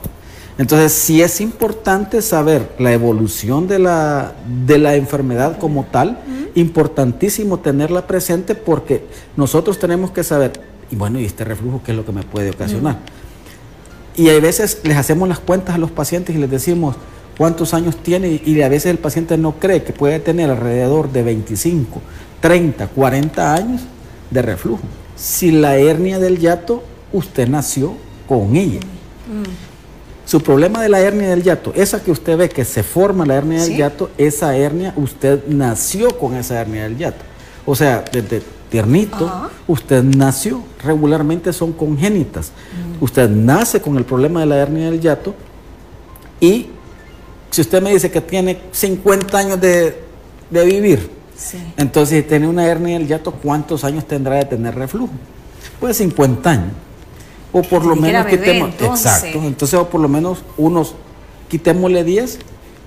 Entonces, 0.58 0.94
sí 0.94 1.22
es 1.22 1.42
importante 1.42 2.22
saber 2.22 2.72
la 2.80 2.94
evolución 2.94 3.68
de 3.68 3.80
la, 3.80 4.34
de 4.66 4.78
la 4.78 4.96
enfermedad 4.96 5.58
como 5.58 5.84
tal, 5.86 6.20
importantísimo 6.56 7.60
tenerla 7.60 8.08
presente 8.08 8.56
porque 8.56 9.06
nosotros 9.36 9.78
tenemos 9.80 10.12
que 10.12 10.24
saber, 10.24 10.54
y 10.90 10.96
bueno, 10.96 11.20
¿y 11.20 11.26
este 11.26 11.44
reflujo 11.44 11.82
qué 11.84 11.92
es 11.92 11.98
lo 11.98 12.06
que 12.06 12.14
me 12.14 12.24
puede 12.24 12.52
ocasionar? 12.52 13.00
Y 14.16 14.30
a 14.30 14.40
veces 14.40 14.80
les 14.84 14.96
hacemos 14.96 15.28
las 15.28 15.40
cuentas 15.40 15.76
a 15.76 15.78
los 15.78 15.92
pacientes 15.92 16.34
y 16.34 16.40
les 16.40 16.50
decimos 16.50 16.96
cuántos 17.38 17.74
años 17.74 17.98
tiene 17.98 18.42
y 18.46 18.62
a 18.62 18.70
veces 18.70 18.92
el 18.92 18.98
paciente 18.98 19.38
no 19.38 19.60
cree 19.60 19.84
que 19.84 19.92
puede 19.92 20.20
tener 20.20 20.50
alrededor 20.50 21.12
de 21.12 21.24
25, 21.24 22.02
30, 22.40 22.88
40 22.88 23.54
años 23.54 23.82
de 24.32 24.42
reflujo. 24.42 24.84
Si 25.16 25.52
la 25.52 25.78
hernia 25.78 26.20
del 26.20 26.40
hiato, 26.40 26.84
usted 27.14 27.48
nació 27.48 27.94
con 28.28 28.56
ella. 28.56 28.80
Su 30.26 30.42
problema 30.42 30.82
de 30.82 30.90
la 30.90 31.00
hernia 31.00 31.30
del 31.30 31.44
hiato, 31.44 31.72
esa 31.76 32.04
que 32.04 32.12
usted 32.12 32.38
ve 32.38 32.50
que 32.50 32.66
se 32.66 32.84
forma 32.84 33.26
la 33.26 33.36
hernia 33.36 33.62
del 33.62 33.76
hiato, 33.76 34.10
esa 34.18 34.56
hernia, 34.56 34.94
usted 34.98 35.46
nació 35.48 36.18
con 36.18 36.36
esa 36.36 36.60
hernia 36.60 36.84
del 36.84 36.98
hiato. 36.98 37.24
O 37.66 37.76
sea, 37.76 38.04
desde 38.12 38.42
tiernito, 38.70 39.28
Ajá. 39.28 39.50
usted 39.68 40.04
nació, 40.04 40.64
regularmente 40.84 41.54
son 41.54 41.72
congénitas. 41.74 42.52
Usted 43.00 43.30
nace 43.30 43.82
con 43.82 43.98
el 43.98 44.04
problema 44.04 44.40
de 44.42 44.46
la 44.48 44.58
hernia 44.58 44.90
del 44.90 45.00
hiato 45.00 45.36
y 46.40 46.68
si 47.52 47.62
usted 47.62 47.82
me 47.82 47.94
dice 47.94 48.12
que 48.12 48.22
tiene 48.22 48.60
50 48.72 49.38
años 49.38 49.62
de, 49.62 49.98
de 50.50 50.66
vivir, 50.66 51.10
Sí. 51.38 51.58
entonces 51.78 52.24
si 52.24 52.24
tiene 52.28 52.48
una 52.48 52.66
hernia 52.66 52.98
del 52.98 53.08
hiato, 53.08 53.32
¿cuántos 53.32 53.84
años 53.84 54.08
tendrá 54.08 54.36
de 54.38 54.46
tener 54.46 54.76
reflujo? 54.76 55.14
Pues 55.80 55.98
50 55.98 56.50
años. 56.50 56.72
O 57.52 57.62
por 57.62 57.86
lo 57.86 57.96
que 57.96 58.02
menos 58.02 58.26
bebé, 58.26 58.38
quitemos, 58.38 58.70
entonces. 58.70 59.06
exacto, 59.06 59.40
entonces 59.44 59.80
o 59.80 59.90
por 59.90 60.02
lo 60.02 60.10
menos 60.10 60.44
unos, 60.58 60.96
quitémosle 61.48 62.04
10, 62.04 62.40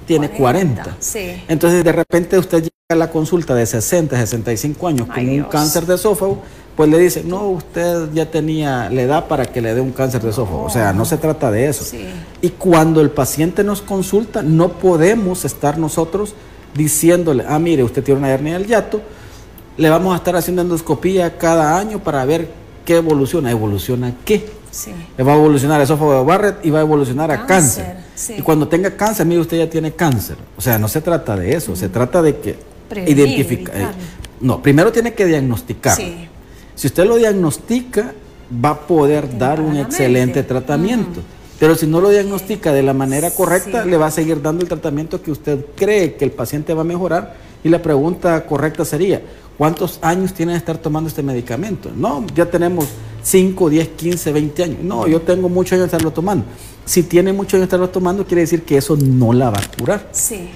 tiene 0.07 0.31
40. 0.31 0.83
40, 0.83 0.97
sí. 1.01 1.43
Entonces 1.49 1.85
de 1.85 1.93
repente 1.93 2.39
usted 2.39 2.63
llega 2.63 2.71
a 2.91 2.95
la 2.95 3.11
consulta 3.11 3.55
de 3.55 3.67
60, 3.67 4.17
65 4.17 4.89
años 4.89 5.09
con 5.09 5.29
un 5.29 5.43
cáncer 5.45 5.87
de 5.87 5.95
esófago, 5.95 6.43
pues 6.79 6.89
le 6.89 6.99
dicen, 6.99 7.29
no, 7.29 7.49
usted 7.49 8.09
ya 8.15 8.31
tenía 8.31 8.89
la 8.89 9.03
edad 9.03 9.27
para 9.27 9.47
que 9.47 9.61
le 9.61 9.75
dé 9.75 9.81
un 9.81 9.91
cáncer 9.91 10.23
de 10.23 10.31
esófago. 10.31 10.63
O 10.63 10.71
sea, 10.71 10.93
no 10.93 11.05
se 11.05 11.17
trata 11.17 11.51
de 11.51 11.69
eso. 11.69 11.85
Sí. 11.85 12.07
Y 12.41 12.51
cuando 12.51 13.01
el 13.01 13.11
paciente 13.11 13.65
nos 13.65 13.83
consulta, 13.83 14.43
no 14.43 14.75
podemos 14.75 15.45
estar 15.45 15.77
nosotros 15.77 16.35
diciéndole, 16.75 17.45
ah, 17.47 17.59
mire, 17.59 17.83
usted 17.83 18.03
tiene 18.03 18.21
una 18.21 18.31
hernia 18.31 18.55
del 18.55 18.67
hiato, 18.67 19.01
le 19.77 19.89
vamos 19.89 20.13
a 20.13 20.17
estar 20.17 20.35
haciendo 20.37 20.63
endoscopía 20.63 21.39
cada 21.39 21.79
año 21.79 21.99
para 22.01 22.25
ver 22.25 22.49
qué 22.85 22.97
evoluciona. 22.97 23.51
¿Evoluciona 23.51 24.13
qué? 24.25 24.51
Sí. 24.71 24.93
Le 25.17 25.25
va 25.25 25.33
a 25.33 25.37
evolucionar 25.37 25.81
esófago 25.81 26.19
de 26.19 26.25
Barrett 26.25 26.67
y 26.67 26.71
va 26.71 26.79
a 26.81 26.83
evolucionar 26.83 27.31
a 27.31 27.47
Cáncer, 27.47 27.85
cáncer. 27.85 28.05
sí. 28.15 28.35
Y 28.39 28.43
cuando 28.43 28.69
tenga 28.69 28.97
cáncer, 28.97 29.27
mire, 29.27 29.41
usted 29.41 29.57
ya 29.59 29.71
tiene 29.71 29.93
cáncer. 29.93 30.37
O 30.57 30.61
sea, 30.61 30.79
no 30.79 30.89
se 30.89 31.01
trata 31.01 31.37
de 31.37 31.55
eso, 31.55 31.75
se 31.75 31.89
trata 31.89 32.21
de 32.23 32.37
que 32.39 32.59
identificar. 33.07 33.75
evitar. 33.75 33.95
no, 34.41 34.61
primero 34.63 34.93
tiene 34.93 35.15
que 35.15 35.25
diagnosticar. 35.27 35.97
Sí. 35.97 36.29
Si 36.75 36.87
usted 36.87 37.05
lo 37.07 37.17
diagnostica, 37.17 38.13
va 38.65 38.71
a 38.71 38.81
poder 38.81 39.39
dar 39.39 39.61
un 39.61 39.77
excelente 39.77 40.43
tratamiento. 40.43 41.21
Pero 41.59 41.75
si 41.75 41.87
no 41.87 42.01
lo 42.01 42.11
diagnostica 42.11 42.73
de 42.73 42.83
la 42.83 42.93
manera 42.95 43.31
correcta, 43.31 43.83
Sí. 43.83 43.91
le 43.91 43.97
va 43.97 44.07
a 44.07 44.11
seguir 44.11 44.41
dando 44.41 44.63
el 44.63 44.69
tratamiento 44.69 45.21
que 45.21 45.31
usted 45.33 45.65
cree 45.75 46.15
que 46.15 46.25
el 46.25 46.31
paciente 46.31 46.73
va 46.75 46.83
a 46.83 46.85
mejorar. 46.85 47.37
Y 47.65 47.69
la 47.69 47.83
pregunta 47.83 48.47
correcta 48.47 48.85
sería, 48.85 49.21
¿cuántos 49.57 49.99
años 50.03 50.33
tiene 50.33 50.53
de 50.53 50.59
estar 50.59 50.79
tomando 50.79 51.09
este 51.09 51.23
medicamento? 51.23 51.91
No, 51.97 52.25
ya 52.35 52.47
tenemos 52.47 52.87
5, 53.23 53.69
10, 53.69 53.89
15, 53.89 54.33
20 54.33 54.63
años. 54.63 54.79
No, 54.83 55.09
yo 55.09 55.21
tengo 55.23 55.49
muchos 55.49 55.73
años 55.73 55.83
de 55.83 55.97
estarlo 55.97 56.13
tomando. 56.13 56.45
Si 56.85 57.03
tiene 57.03 57.33
muchos 57.33 57.55
años 57.55 57.63
de 57.63 57.65
estarlo 57.65 57.89
tomando, 57.91 58.25
quiere 58.25 58.43
decir 58.43 58.63
que 58.63 58.77
eso 58.77 58.97
no 58.97 59.33
la 59.33 59.51
va 59.51 59.59
a 59.59 59.77
curar. 59.79 60.09
Sí. 60.13 60.51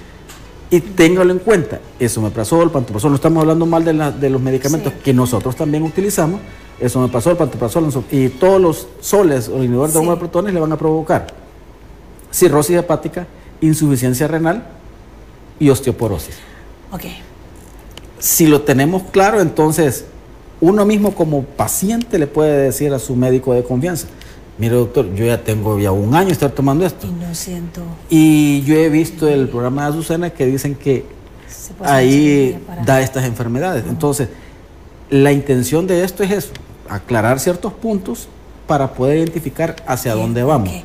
Y 0.73 0.81
téngalo 0.81 1.31
en 1.31 1.37
cuenta, 1.37 1.79
eso 1.99 2.19
me 2.19 2.31
pasó 2.31 2.63
el 2.63 2.71
pantoprazol, 2.71 3.11
no 3.11 3.15
estamos 3.17 3.41
hablando 3.41 3.67
mal 3.67 3.85
de, 3.85 3.93
la- 3.93 4.09
de 4.11 4.27
los 4.31 4.41
medicamentos 4.41 4.91
Sí. 4.91 4.99
que 5.03 5.13
nosotros 5.13 5.55
también 5.55 5.83
utilizamos, 5.83 6.41
eso 6.79 6.99
me 6.99 7.09
pasó 7.09 7.29
el 7.29 7.37
pantoprazol 7.37 7.87
y 8.09 8.29
todos 8.29 8.59
los 8.59 8.87
soles 8.99 9.49
o 9.49 9.57
inhibidores 9.57 9.93
de 9.93 9.99
Sí. 9.99 10.09
de 10.09 10.15
protones 10.15 10.51
le 10.51 10.59
van 10.59 10.71
a 10.71 10.77
provocar 10.77 11.27
cirrosis 12.31 12.75
hepática, 12.77 13.27
insuficiencia 13.61 14.27
renal 14.27 14.63
y 15.59 15.69
osteoporosis. 15.69 16.37
Ok. 16.91 17.03
Si 18.17 18.47
lo 18.47 18.61
tenemos 18.61 19.03
claro, 19.11 19.41
entonces 19.41 20.05
uno 20.59 20.85
mismo 20.85 21.13
como 21.13 21.43
paciente 21.43 22.17
le 22.17 22.25
puede 22.25 22.57
decir 22.63 22.91
a 22.95 22.97
su 22.97 23.15
médico 23.15 23.53
de 23.53 23.61
confianza, 23.63 24.07
mire 24.57 24.75
doctor, 24.75 25.13
yo 25.15 25.25
ya 25.25 25.43
tengo 25.43 25.79
ya 25.79 25.91
un 25.91 26.15
año 26.15 26.29
estar 26.29 26.51
tomando 26.51 26.85
esto. 26.85 27.07
Y 27.07 27.11
no 27.11 27.33
siento. 27.35 27.81
Y 28.09 28.61
yo 28.63 28.75
he 28.75 28.89
visto 28.89 29.27
el 29.27 29.49
programa 29.49 29.83
de 29.83 29.89
Azucena 29.89 30.29
que 30.29 30.45
dicen 30.45 30.75
que 30.75 31.05
ahí 31.83 32.57
da 32.85 33.01
estas 33.01 33.25
enfermedades. 33.25 33.85
Entonces, 33.87 34.29
la 35.09 35.31
intención 35.31 35.87
de 35.87 36.03
esto 36.03 36.23
es 36.23 36.31
eso, 36.31 36.49
aclarar 36.89 37.39
ciertos 37.39 37.73
puntos 37.73 38.27
para 38.67 38.93
poder 38.93 39.17
identificar 39.17 39.75
hacia 39.85 40.13
Bien, 40.13 40.25
dónde 40.27 40.43
vamos. 40.43 40.69
ok. 40.69 40.83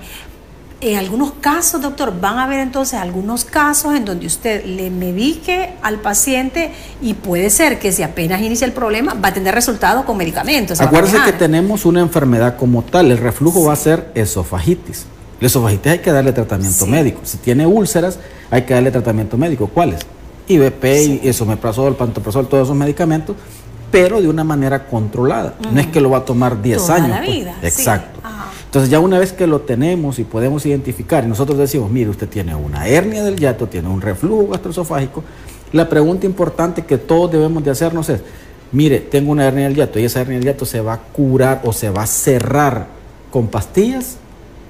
En 0.81 0.97
algunos 0.97 1.33
casos, 1.41 1.83
doctor, 1.83 2.21
van 2.21 2.39
a 2.39 2.45
haber 2.45 2.61
entonces 2.61 3.01
algunos 3.01 3.45
casos 3.45 3.97
en 3.97 4.05
donde 4.05 4.27
usted 4.29 4.65
le 4.65 4.91
medique 4.91 5.71
al 5.83 5.99
paciente 5.99 6.71
y 7.03 7.15
puede 7.15 7.51
ser 7.51 7.81
que 7.81 7.91
si 7.91 8.05
apenas 8.05 8.41
inicia 8.43 8.65
el 8.65 8.73
problema 8.73 9.15
va 9.15 9.29
a 9.29 9.35
tener 9.35 9.53
resultados 9.57 10.05
con 10.05 10.17
medicamentos. 10.17 10.79
se 10.79 10.85
va 10.85 10.87
a 10.87 10.89
Acuérdense 10.91 11.19
que 11.25 11.33
tenemos 11.37 11.85
una 11.85 12.01
enfermedad 12.01 12.57
como 12.57 12.83
tal, 12.83 13.11
el 13.11 13.19
reflujo 13.19 13.65
va 13.65 13.73
a 13.73 13.77
ser 13.77 14.13
esofagitis. 14.15 15.07
La 15.41 15.49
esofagitis 15.49 15.93
hay 15.93 15.99
que 15.99 16.13
darle 16.13 16.33
tratamiento 16.33 16.85
Sí. 16.85 16.91
médico. 16.91 17.21
Si 17.25 17.39
tiene 17.39 17.67
úlceras, 17.67 18.21
hay 18.49 18.63
que 18.63 18.75
darle 18.75 18.93
tratamiento 18.93 19.37
médico. 19.37 19.67
¿Cuáles? 19.67 19.99
IBP, 20.47 20.85
y 21.25 21.29
esomeprazol, 21.29 21.97
pantoprazol, 21.97 22.47
todos 22.49 22.69
esos 22.69 22.77
medicamentos, 22.77 23.35
pero 23.91 24.21
de 24.21 24.29
una 24.29 24.45
manera 24.45 24.87
controlada. 24.87 25.55
No 25.73 25.81
es 25.81 25.89
que 25.89 26.01
lo 26.01 26.11
va 26.11 26.19
a 26.19 26.25
tomar 26.25 26.63
10 26.63 26.79
Toda 26.79 26.95
años. 26.97 27.09
la 27.09 27.19
pues. 27.19 27.31
vida, 27.37 27.55
sí. 27.61 27.67
Exacto. 27.67 28.18
Entonces 28.79 28.93
ya 28.93 29.01
una 29.01 29.19
vez 29.19 29.33
que 29.33 29.49
lo 29.49 29.63
tenemos 29.63 30.21
y 30.21 30.25
podemos 30.25 30.65
identificar, 30.65 31.25
y 31.25 31.27
nosotros 31.27 31.59
decimos, 31.59 31.91
mire, 31.91 32.11
usted 32.11 32.29
tiene 32.29 32.55
una 32.55 32.87
hernia 32.87 33.25
del 33.25 33.35
hiato, 33.35 33.67
tiene 33.67 33.89
un 33.89 34.01
reflujo 34.01 34.53
gastroesofágico, 34.53 35.25
la 35.73 35.89
pregunta 35.89 36.27
importante 36.27 36.85
que 36.85 36.97
todos 36.97 37.33
debemos 37.33 37.65
de 37.65 37.73
hacernos 37.73 38.09
es, 38.09 38.21
mire, 38.71 39.01
tengo 39.01 39.33
una 39.33 39.49
hernia 39.49 39.65
del 39.65 39.75
hiato 39.75 39.99
y 39.99 40.05
esa 40.05 40.21
hernia 40.21 40.37
del 40.37 40.45
hiato 40.45 40.65
se 40.65 40.81
va 40.81 40.93
a 40.93 40.99
curar 41.01 41.61
o 41.65 41.73
se 41.73 41.91
va 41.91 42.05
a 42.05 42.07
cerrar 42.07 42.87
con 43.33 43.49
pastillas, 43.49 44.19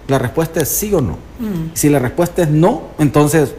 la 0.06 0.18
respuesta 0.18 0.62
es 0.62 0.70
sí 0.70 0.94
o 0.94 1.02
no. 1.02 1.18
Mm. 1.38 1.72
Si 1.74 1.90
la 1.90 1.98
respuesta 1.98 2.44
es 2.44 2.48
no, 2.48 2.84
entonces, 2.98 3.52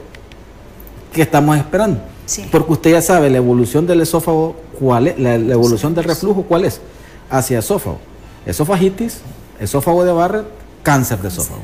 ¿qué 1.13 1.21
estamos 1.21 1.59
esperando? 1.59 2.01
Sí. 2.25 2.47
Porque 2.51 2.71
usted 2.71 2.91
ya 2.93 3.03
sabe 3.03 3.29
la 3.29 3.37
evolución 3.37 3.85
del 3.85 4.01
esófago, 4.01 4.55
¿cuál 4.79 5.09
es? 5.09 5.19
La, 5.19 5.37
la 5.37 5.53
evolución 5.53 5.93
del 5.93 6.05
reflujo, 6.05 6.41
¿cuál 6.41 6.65
es? 6.65 6.81
Hacia 7.29 7.59
esófago. 7.59 7.99
Esofagitis, 8.47 9.21
esófago 9.59 10.03
de 10.05 10.11
Barrett, 10.11 10.45
cáncer 10.83 11.19
de 11.19 11.27
esófago. 11.29 11.61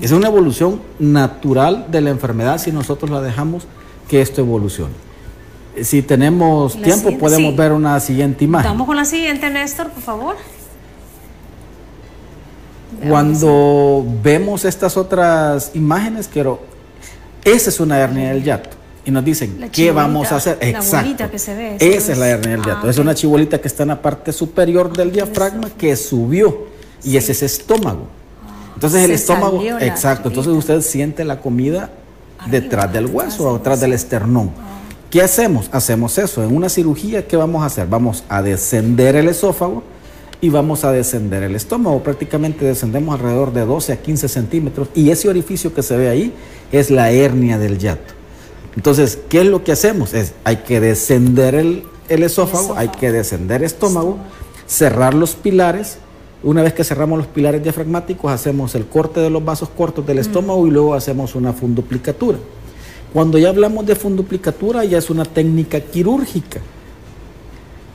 Es 0.00 0.12
una 0.12 0.28
evolución 0.28 0.80
natural 1.00 1.86
de 1.90 2.00
la 2.00 2.10
enfermedad 2.10 2.58
si 2.58 2.70
nosotros 2.70 3.10
la 3.10 3.20
dejamos 3.20 3.64
que 4.08 4.20
esto 4.20 4.40
evolucione. 4.40 4.92
Si 5.82 6.02
tenemos 6.02 6.76
La 6.76 6.82
tiempo, 6.82 7.18
podemos 7.18 7.50
sí. 7.50 7.56
ver 7.56 7.72
una 7.72 7.98
siguiente 7.98 8.44
imagen. 8.44 8.70
Vamos 8.70 8.86
con 8.86 8.96
la 8.96 9.04
siguiente, 9.04 9.50
Néstor, 9.50 9.90
por 9.90 10.02
favor. 10.02 10.36
Cuando 13.08 14.04
vemos 14.22 14.64
estas 14.64 14.96
otras 14.96 15.72
imágenes, 15.74 16.28
quiero, 16.32 16.60
esa 17.44 17.70
es 17.70 17.80
una 17.80 17.98
hernia 17.98 18.30
del 18.32 18.42
hiato. 18.44 18.70
Y 19.04 19.10
nos 19.10 19.24
dicen, 19.24 19.56
La 19.60 19.66
¿qué 19.66 19.72
chibolita, 19.72 20.02
vamos 20.02 20.32
a 20.32 20.36
hacer? 20.36 20.58
la 20.62 20.68
Exacto. 20.68 21.30
que 21.30 21.38
se 21.38 21.54
ve, 21.54 21.76
Esa 21.78 22.12
es 22.12 22.18
la 22.18 22.28
hernia 22.28 22.52
del 22.52 22.62
hiato. 22.64 22.86
Ah, 22.86 22.90
Es 22.90 22.96
una 22.98 23.14
chibolita 23.14 23.60
que 23.60 23.68
está 23.68 23.82
en 23.82 23.90
la 23.90 24.00
parte 24.00 24.32
superior 24.32 24.96
del 24.96 25.12
diafragma 25.12 25.68
que 25.76 25.94
subió. 25.96 26.72
Y 27.04 27.16
ese 27.16 27.32
es 27.32 27.42
estómago. 27.42 28.06
Entonces 28.74 29.04
el 29.04 29.12
estómago, 29.12 29.62
exacto. 29.80 30.28
Entonces 30.28 30.52
usted 30.52 30.80
siente 30.80 31.24
la 31.24 31.40
comida 31.40 31.90
Arriba, 32.38 32.60
detrás 32.60 32.92
del 32.92 33.06
hueso 33.06 33.48
o 33.48 33.58
detrás 33.58 33.80
del 33.80 33.92
esternón. 33.92 34.50
¿Qué 35.10 35.22
hacemos? 35.22 35.68
Hacemos 35.70 36.18
eso. 36.18 36.42
En 36.42 36.54
una 36.56 36.68
cirugía, 36.68 37.26
¿qué 37.26 37.36
vamos 37.36 37.62
a 37.62 37.66
hacer? 37.66 37.86
Vamos 37.86 38.24
a 38.28 38.42
descender 38.42 39.14
el 39.14 39.28
esófago 39.28 39.84
y 40.40 40.48
vamos 40.48 40.84
a 40.84 40.90
descender 40.90 41.42
el 41.44 41.54
estómago. 41.54 42.02
Prácticamente 42.02 42.64
descendemos 42.64 43.14
alrededor 43.14 43.52
de 43.52 43.64
12 43.64 43.92
a 43.92 43.96
15 43.96 44.28
centímetros 44.28 44.88
y 44.94 45.10
ese 45.10 45.28
orificio 45.28 45.72
que 45.72 45.82
se 45.82 45.96
ve 45.96 46.08
ahí 46.08 46.34
es 46.72 46.90
la 46.90 47.12
hernia 47.12 47.58
del 47.58 47.78
hiato. 47.78 48.12
Entonces, 48.76 49.18
¿qué 49.28 49.42
es 49.42 49.46
lo 49.46 49.62
que 49.62 49.72
hacemos? 49.72 50.14
Es, 50.14 50.32
hay 50.42 50.56
que 50.58 50.80
descender 50.80 51.54
el, 51.54 51.84
el 52.08 52.22
esófago, 52.24 52.64
esófago. 52.64 52.78
hay 52.80 52.88
que 52.88 53.12
descender 53.12 53.62
estómago, 53.62 54.18
cerrar 54.66 55.14
los 55.14 55.34
pilares. 55.36 55.98
Una 56.44 56.62
vez 56.62 56.74
que 56.74 56.84
cerramos 56.84 57.16
los 57.16 57.26
pilares 57.26 57.62
diafragmáticos, 57.62 58.30
hacemos 58.30 58.74
el 58.74 58.84
corte 58.84 59.18
de 59.18 59.30
los 59.30 59.42
vasos 59.42 59.70
cortos 59.70 60.06
del 60.06 60.18
estómago 60.18 60.66
y 60.66 60.70
luego 60.70 60.92
hacemos 60.92 61.34
una 61.34 61.54
funduplicatura. 61.54 62.36
Cuando 63.14 63.38
ya 63.38 63.48
hablamos 63.48 63.86
de 63.86 63.96
funduplicatura, 63.96 64.84
ya 64.84 64.98
es 64.98 65.08
una 65.08 65.24
técnica 65.24 65.80
quirúrgica. 65.80 66.60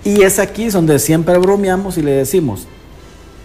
Y 0.04 0.24
es 0.24 0.40
aquí 0.40 0.68
donde 0.70 0.98
siempre 0.98 1.38
bromeamos 1.38 2.00
y 2.00 2.02
le 2.02 2.12
decimos, 2.12 2.66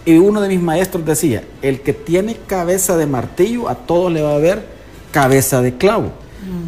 y 0.05 0.17
uno 0.17 0.41
de 0.41 0.47
mis 0.47 0.61
maestros 0.61 1.05
decía, 1.05 1.43
el 1.61 1.81
que 1.81 1.93
tiene 1.93 2.37
cabeza 2.47 2.97
de 2.97 3.05
martillo, 3.05 3.69
a 3.69 3.75
todos 3.75 4.11
le 4.11 4.23
va 4.23 4.33
a 4.33 4.39
ver 4.39 4.65
cabeza 5.11 5.61
de 5.61 5.77
clavo. 5.77 6.11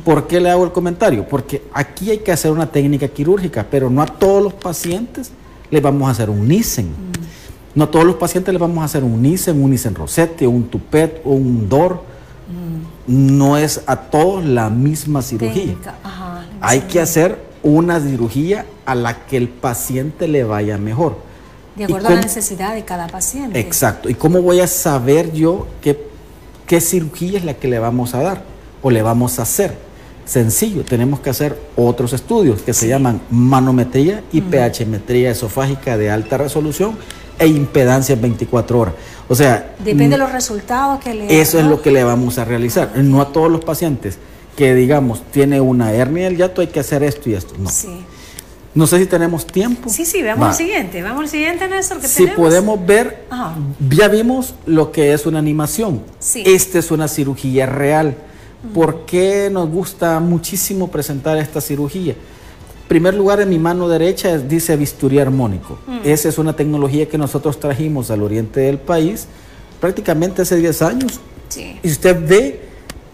¿Por 0.05 0.27
qué 0.27 0.39
le 0.39 0.51
hago 0.51 0.63
el 0.63 0.71
comentario? 0.71 1.27
Porque 1.27 1.63
aquí 1.73 2.11
hay 2.11 2.19
que 2.19 2.31
hacer 2.31 2.51
una 2.51 2.71
técnica 2.71 3.07
quirúrgica, 3.07 3.65
pero 3.69 3.89
no 3.89 4.03
a 4.03 4.05
todos 4.05 4.43
los 4.43 4.53
pacientes 4.53 5.31
les 5.71 5.81
vamos 5.81 6.07
a 6.07 6.11
hacer 6.11 6.29
un 6.29 6.47
Nissen. 6.47 6.87
No 7.77 7.83
a 7.83 7.91
todos 7.91 8.05
los 8.05 8.15
pacientes 8.15 8.51
les 8.51 8.59
vamos 8.59 8.81
a 8.81 8.85
hacer 8.85 9.03
un 9.03 9.21
Nissen, 9.21 9.63
un 9.63 9.69
Nissen 9.69 9.93
Rosette, 9.93 10.47
un 10.47 10.67
Tupet, 10.67 11.21
un 11.25 11.69
DOR. 11.69 12.01
No 13.05 13.55
es 13.55 13.83
a 13.85 13.95
todos 13.95 14.43
la 14.43 14.71
misma 14.71 15.21
cirugía. 15.21 15.53
Técnica, 15.53 15.95
ajá, 16.03 16.47
la 16.59 16.67
Hay 16.67 16.81
que 16.81 16.99
hacer 16.99 17.39
una 17.61 17.99
cirugía 17.99 18.65
a 18.83 18.95
la 18.95 19.27
que 19.27 19.37
el 19.37 19.47
paciente 19.47 20.27
le 20.27 20.43
vaya 20.43 20.79
mejor. 20.79 21.19
De 21.75 21.83
¿Y 21.83 21.85
acuerdo 21.85 22.07
a 22.07 22.15
la 22.15 22.21
necesidad 22.21 22.73
de 22.73 22.83
cada 22.83 23.05
paciente. 23.09 23.59
Exacto. 23.59 24.09
¿Y 24.09 24.15
cómo 24.15 24.41
voy 24.41 24.59
a 24.59 24.65
saber 24.65 25.31
yo 25.31 25.67
qué, 25.79 26.03
qué 26.65 26.81
cirugía 26.81 27.37
es 27.37 27.45
la 27.45 27.53
que 27.53 27.67
le 27.67 27.77
vamos 27.77 28.15
a 28.15 28.23
dar 28.23 28.41
o 28.81 28.89
le 28.89 29.03
vamos 29.03 29.37
a 29.37 29.43
hacer? 29.43 29.77
Sencillo, 30.25 30.83
tenemos 30.83 31.19
que 31.19 31.29
hacer 31.29 31.55
otros 31.75 32.11
estudios 32.13 32.63
que 32.63 32.73
se 32.73 32.87
llaman 32.87 33.21
manometría 33.29 34.23
y 34.33 34.41
pHmetría 34.41 35.29
esofágica 35.29 35.95
de 35.95 36.09
alta 36.09 36.39
resolución 36.39 36.97
e 37.39 37.47
impedancia 37.47 38.13
en 38.13 38.21
24 38.21 38.79
horas. 38.79 38.93
O 39.27 39.35
sea, 39.35 39.75
depende 39.79 40.09
de 40.09 40.17
los 40.17 40.31
resultados 40.31 40.99
que 40.99 41.13
le 41.13 41.41
Eso 41.41 41.59
es 41.59 41.65
lo 41.65 41.81
que 41.81 41.91
le 41.91 42.03
vamos 42.03 42.37
a 42.37 42.45
realizar. 42.45 42.97
No 42.97 43.21
a 43.21 43.31
todos 43.31 43.51
los 43.51 43.63
pacientes 43.63 44.17
que 44.55 44.73
digamos 44.73 45.21
tiene 45.31 45.61
una 45.61 45.91
hernia 45.93 46.25
del 46.25 46.37
yato 46.37 46.61
hay 46.61 46.67
que 46.67 46.79
hacer 46.79 47.03
esto 47.03 47.29
y 47.29 47.33
esto. 47.35 47.53
No. 47.59 47.69
Sí. 47.69 48.03
No 48.73 48.85
sé 48.85 48.99
si 48.99 49.05
tenemos 49.07 49.45
tiempo. 49.47 49.89
Sí, 49.89 50.05
sí, 50.05 50.21
veamos 50.21 50.45
Va. 50.47 50.51
el 50.51 50.55
siguiente. 50.57 51.01
Vamos 51.01 51.21
al 51.23 51.29
siguiente, 51.29 51.67
Néstor, 51.67 51.99
que 51.99 52.07
Si 52.07 52.23
tenemos. 52.25 52.37
podemos 52.37 52.85
ver, 52.85 53.25
Ajá. 53.29 53.55
ya 53.89 54.07
vimos 54.07 54.53
lo 54.65 54.91
que 54.91 55.13
es 55.13 55.25
una 55.25 55.39
animación. 55.39 56.01
Sí. 56.19 56.43
Esta 56.45 56.79
es 56.79 56.91
una 56.91 57.07
cirugía 57.07 57.65
real. 57.65 58.15
¿Por 58.73 59.05
qué 59.05 59.49
nos 59.51 59.69
gusta 59.69 60.19
muchísimo 60.19 60.89
presentar 60.89 61.37
esta 61.37 61.59
cirugía? 61.61 62.15
Primer 62.87 63.13
lugar, 63.15 63.41
en 63.41 63.49
mi 63.49 63.59
mano 63.59 63.89
derecha 63.89 64.33
es- 64.33 64.47
dice 64.47 64.75
bisturí 64.77 65.19
armónico. 65.19 65.77
Esa 66.05 66.29
es 66.29 66.37
una 66.37 66.55
tecnología 66.55 67.07
que 67.09 67.17
nosotros 67.17 67.59
trajimos 67.59 68.09
al 68.11 68.23
oriente 68.23 68.61
del 68.61 68.77
país 68.77 69.27
prácticamente 69.81 70.41
hace 70.41 70.55
10 70.55 70.81
años. 70.81 71.19
Sí. 71.49 71.77
Y 71.83 71.89
usted 71.91 72.15
ve, 72.27 72.61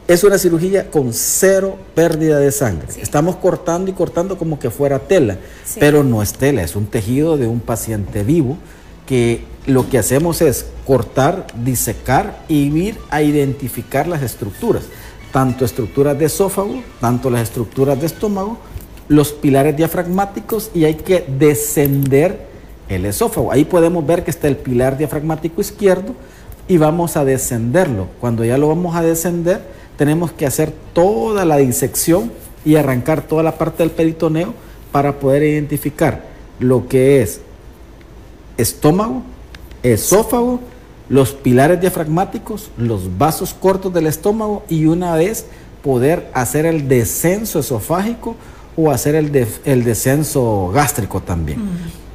es 0.07 0.23
una 0.23 0.37
cirugía 0.37 0.91
con 0.91 1.11
cero 1.13 1.75
pérdida 1.95 2.37
de 2.39 2.51
sangre. 2.51 2.87
Sí. 2.89 3.01
Estamos 3.01 3.37
cortando 3.37 3.89
y 3.89 3.93
cortando 3.93 4.37
como 4.37 4.59
que 4.59 4.69
fuera 4.69 4.99
tela, 4.99 5.37
Sí. 5.65 5.79
pero 5.79 6.03
no 6.03 6.21
es 6.21 6.33
tela, 6.33 6.61
es 6.61 6.75
un 6.75 6.85
tejido 6.85 7.37
de 7.37 7.47
un 7.47 7.59
paciente 7.59 8.23
vivo 8.23 8.57
que 9.07 9.43
lo 9.65 9.89
que 9.89 9.97
hacemos 9.97 10.41
es 10.41 10.65
cortar, 10.85 11.47
disecar 11.63 12.43
y 12.47 12.67
ir 12.77 12.97
a 13.09 13.21
identificar 13.23 14.07
las 14.07 14.21
estructuras, 14.21 14.83
tanto 15.31 15.65
estructuras 15.65 16.17
de 16.19 16.25
esófago, 16.25 16.81
tanto 17.01 17.29
las 17.29 17.41
estructuras 17.41 17.99
de 17.99 18.05
estómago, 18.05 18.59
los 19.07 19.31
pilares 19.31 19.75
diafragmáticos 19.75 20.71
y 20.73 20.85
hay 20.85 20.95
que 20.95 21.25
descender 21.37 22.47
el 22.89 23.05
esófago. 23.05 23.51
Ahí 23.51 23.65
podemos 23.65 24.05
ver 24.05 24.23
que 24.23 24.31
está 24.31 24.47
el 24.47 24.57
pilar 24.57 24.97
diafragmático 24.97 25.61
izquierdo 25.61 26.13
y 26.67 26.77
vamos 26.77 27.17
a 27.17 27.25
descenderlo. 27.25 28.07
Cuando 28.19 28.45
ya 28.45 28.57
lo 28.57 28.67
vamos 28.69 28.95
a 28.95 29.01
descender, 29.01 29.61
tenemos 29.97 30.31
que 30.31 30.45
hacer 30.45 30.73
toda 30.93 31.45
la 31.45 31.57
disección 31.57 32.31
y 32.65 32.75
arrancar 32.75 33.21
toda 33.21 33.43
la 33.43 33.57
parte 33.57 33.83
del 33.83 33.91
peritoneo 33.91 34.53
para 34.91 35.19
poder 35.19 35.43
identificar 35.43 36.23
lo 36.59 36.87
que 36.87 37.21
es 37.21 37.41
estómago, 38.57 39.23
esófago, 39.81 40.59
los 41.09 41.33
pilares 41.33 41.81
diafragmáticos, 41.81 42.69
los 42.77 43.17
vasos 43.17 43.53
cortos 43.53 43.93
del 43.93 44.07
estómago 44.07 44.63
y 44.69 44.85
una 44.85 45.15
vez 45.15 45.45
poder 45.83 46.29
hacer 46.33 46.65
el 46.65 46.87
descenso 46.87 47.59
esofágico 47.59 48.35
o 48.75 48.91
hacer 48.91 49.15
el, 49.15 49.31
de- 49.31 49.47
el 49.65 49.83
descenso 49.83 50.69
gástrico 50.73 51.21
también. 51.21 51.59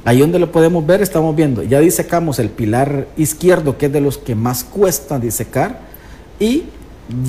Ahí 0.05 0.19
donde 0.19 0.39
lo 0.39 0.51
podemos 0.51 0.85
ver, 0.85 1.01
estamos 1.01 1.35
viendo, 1.35 1.61
ya 1.63 1.79
disecamos 1.79 2.39
el 2.39 2.49
pilar 2.49 3.07
izquierdo, 3.17 3.77
que 3.77 3.87
es 3.87 3.91
de 3.93 4.01
los 4.01 4.17
que 4.17 4.33
más 4.35 4.63
cuesta 4.63 5.19
disecar, 5.19 5.79
y 6.39 6.63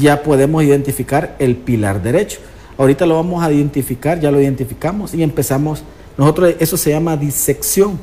ya 0.01 0.23
podemos 0.23 0.63
identificar 0.63 1.35
el 1.39 1.57
pilar 1.57 2.03
derecho. 2.03 2.39
Ahorita 2.79 3.07
lo 3.07 3.17
vamos 3.17 3.43
a 3.43 3.53
identificar, 3.53 4.21
ya 4.21 4.31
lo 4.31 4.41
identificamos 4.41 5.13
y 5.15 5.23
empezamos, 5.23 5.83
nosotros 6.17 6.55
eso 6.61 6.77
se 6.77 6.91
llama 6.91 7.17
disección. 7.17 7.99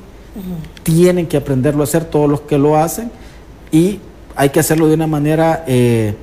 Tienen 0.83 1.25
que 1.27 1.37
aprenderlo 1.37 1.81
a 1.81 1.85
hacer 1.85 2.05
todos 2.05 2.29
los 2.29 2.41
que 2.41 2.57
lo 2.57 2.77
hacen 2.77 3.09
y 3.71 3.99
hay 4.35 4.49
que 4.49 4.59
hacerlo 4.59 4.87
de 4.87 4.93
una 4.93 5.07
manera, 5.07 5.63
eh, 5.67 6.13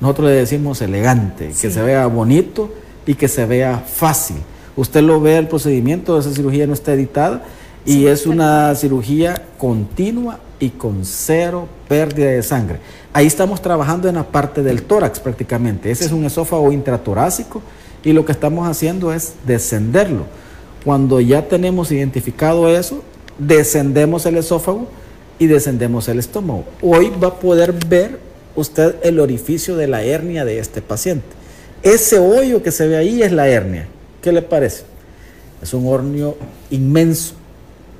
nosotros 0.00 0.28
le 0.30 0.36
decimos 0.36 0.80
elegante, 0.80 1.48
que 1.48 1.70
se 1.70 1.82
vea 1.82 2.06
bonito 2.06 2.72
y 3.08 3.14
que 3.14 3.26
se 3.26 3.46
vea 3.46 3.78
fácil. 3.78 4.36
Usted 4.76 5.00
lo 5.00 5.18
ve, 5.18 5.38
el 5.38 5.48
procedimiento 5.48 6.18
esa 6.18 6.30
cirugía 6.30 6.66
no 6.66 6.74
está 6.74 6.92
editada 6.92 7.42
y 7.86 7.92
Sí, 7.92 8.06
es 8.06 8.26
una 8.26 8.74
cirugía 8.74 9.42
continua 9.56 10.40
y 10.60 10.68
con 10.68 11.06
cero 11.06 11.68
pérdida 11.88 12.26
de 12.26 12.42
sangre. 12.42 12.80
Ahí 13.14 13.26
estamos 13.26 13.62
trabajando 13.62 14.10
en 14.10 14.16
la 14.16 14.24
parte 14.24 14.62
del 14.62 14.82
tórax 14.82 15.20
prácticamente. 15.20 15.90
Ese 15.90 16.04
es 16.04 16.12
un 16.12 16.26
esófago 16.26 16.70
intratorácico 16.70 17.62
y 18.04 18.12
lo 18.12 18.26
que 18.26 18.32
estamos 18.32 18.68
haciendo 18.68 19.10
es 19.10 19.32
descenderlo. 19.46 20.26
Cuando 20.84 21.18
ya 21.18 21.48
tenemos 21.48 21.90
identificado 21.90 22.68
eso, 22.68 23.02
descendemos 23.38 24.26
el 24.26 24.36
esófago 24.36 24.86
y 25.38 25.46
descendemos 25.46 26.08
el 26.08 26.18
estómago. 26.18 26.64
Hoy 26.82 27.10
va 27.22 27.28
a 27.28 27.34
poder 27.40 27.72
ver 27.88 28.18
usted 28.54 28.96
el 29.02 29.18
orificio 29.18 29.76
de 29.76 29.88
la 29.88 30.02
hernia 30.02 30.44
de 30.44 30.58
este 30.58 30.82
paciente. 30.82 31.37
Ese 31.82 32.18
hoyo 32.18 32.62
que 32.62 32.70
se 32.70 32.86
ve 32.86 32.96
ahí 32.96 33.22
es 33.22 33.32
la 33.32 33.48
hernia. 33.48 33.86
¿Qué 34.22 34.32
le 34.32 34.42
parece? 34.42 34.84
Es 35.62 35.74
un 35.74 35.86
hornio 35.86 36.36
inmenso, 36.70 37.34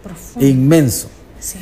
Profundo. 0.03 0.47
inmenso. 0.47 1.09
Sí. 1.41 1.59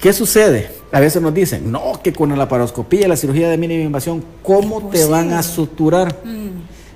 ¿Qué 0.00 0.12
sucede? 0.12 0.70
A 0.90 1.00
veces 1.00 1.22
nos 1.22 1.32
dicen, 1.32 1.70
no, 1.70 2.00
que 2.02 2.12
con 2.12 2.28
la 2.30 2.36
laparoscopía, 2.36 3.08
la 3.08 3.16
cirugía 3.16 3.48
de 3.48 3.56
mínima 3.56 3.82
invasión, 3.84 4.22
¿cómo 4.42 4.88
te 4.88 5.04
van 5.06 5.32
a 5.32 5.42
suturar? 5.42 6.16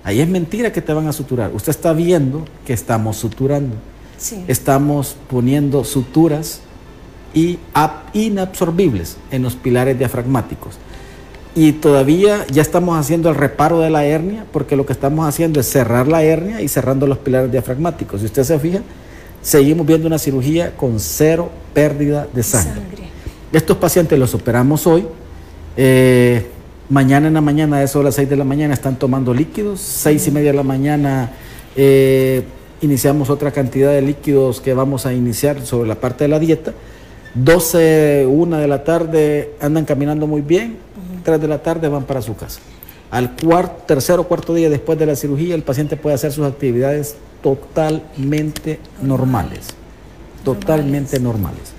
Ahí 0.04 0.20
es 0.20 0.28
mentira 0.28 0.72
que 0.72 0.82
te 0.82 0.92
van 0.92 1.06
a 1.08 1.12
suturar. 1.12 1.50
Usted 1.54 1.70
está 1.70 1.92
viendo 1.92 2.44
que 2.66 2.72
estamos 2.72 3.16
suturando. 3.16 3.76
Sí. 4.18 4.44
Estamos 4.48 5.16
poniendo 5.28 5.84
suturas 5.84 6.60
y 7.34 7.58
inabsorbibles 8.12 9.16
en 9.30 9.42
los 9.42 9.54
pilares 9.54 9.98
diafragmáticos. 9.98 10.74
Y 11.56 11.72
todavía 11.72 12.46
ya 12.52 12.60
estamos 12.60 12.98
haciendo 12.98 13.30
el 13.30 13.34
reparo 13.34 13.80
de 13.80 13.88
la 13.88 14.04
hernia, 14.04 14.44
porque 14.52 14.76
lo 14.76 14.84
que 14.84 14.92
estamos 14.92 15.26
haciendo 15.26 15.58
es 15.58 15.66
cerrar 15.66 16.06
la 16.06 16.22
hernia 16.22 16.60
y 16.60 16.68
cerrando 16.68 17.06
los 17.06 17.16
pilares 17.16 17.50
diafragmáticos. 17.50 18.20
Si 18.20 18.26
usted 18.26 18.44
se 18.44 18.58
fija, 18.58 18.80
seguimos 19.40 19.86
viendo 19.86 20.06
una 20.06 20.18
cirugía 20.18 20.76
con 20.76 21.00
cero 21.00 21.50
pérdida 21.72 22.28
de 22.30 22.42
sangre. 22.42 22.74
Sangre. 22.74 23.08
Estos 23.52 23.78
pacientes 23.78 24.18
los 24.18 24.34
operamos 24.34 24.86
hoy. 24.86 25.06
eh, 25.78 26.46
mañana 26.90 27.28
en 27.28 27.34
la 27.34 27.40
mañana, 27.40 27.78
a 27.78 27.82
eso 27.82 28.00
de 28.00 28.04
las 28.04 28.16
6 28.16 28.28
de 28.28 28.36
la 28.36 28.44
mañana, 28.44 28.74
están 28.74 28.96
tomando 28.96 29.32
líquidos. 29.32 29.80
6 29.80 30.28
y 30.28 30.30
media 30.32 30.50
de 30.50 30.56
la 30.58 30.62
mañana 30.62 31.32
eh, 31.74 32.42
iniciamos 32.82 33.30
otra 33.30 33.50
cantidad 33.50 33.92
de 33.92 34.02
líquidos 34.02 34.60
que 34.60 34.74
vamos 34.74 35.06
a 35.06 35.14
iniciar 35.14 35.64
sobre 35.64 35.88
la 35.88 35.94
parte 35.94 36.24
de 36.24 36.28
la 36.28 36.38
dieta. 36.38 36.74
12, 37.34 38.26
1 38.28 38.56
de 38.58 38.68
la 38.68 38.84
tarde 38.84 39.52
andan 39.60 39.84
caminando 39.86 40.26
muy 40.26 40.42
bien. 40.42 40.85
3 41.26 41.40
de 41.40 41.48
la 41.48 41.58
tarde 41.62 41.88
van 41.88 42.04
para 42.04 42.22
su 42.22 42.34
casa. 42.36 42.60
Al 43.10 43.32
cuarto, 43.36 43.82
tercer 43.86 44.18
o 44.18 44.24
cuarto 44.24 44.54
día 44.54 44.70
después 44.70 44.98
de 44.98 45.06
la 45.06 45.16
cirugía, 45.16 45.54
el 45.54 45.62
paciente 45.62 45.96
puede 45.96 46.14
hacer 46.14 46.32
sus 46.32 46.46
actividades 46.46 47.16
totalmente 47.42 48.78
normales. 49.02 49.66
Totalmente 50.44 51.18
normales. 51.20 51.72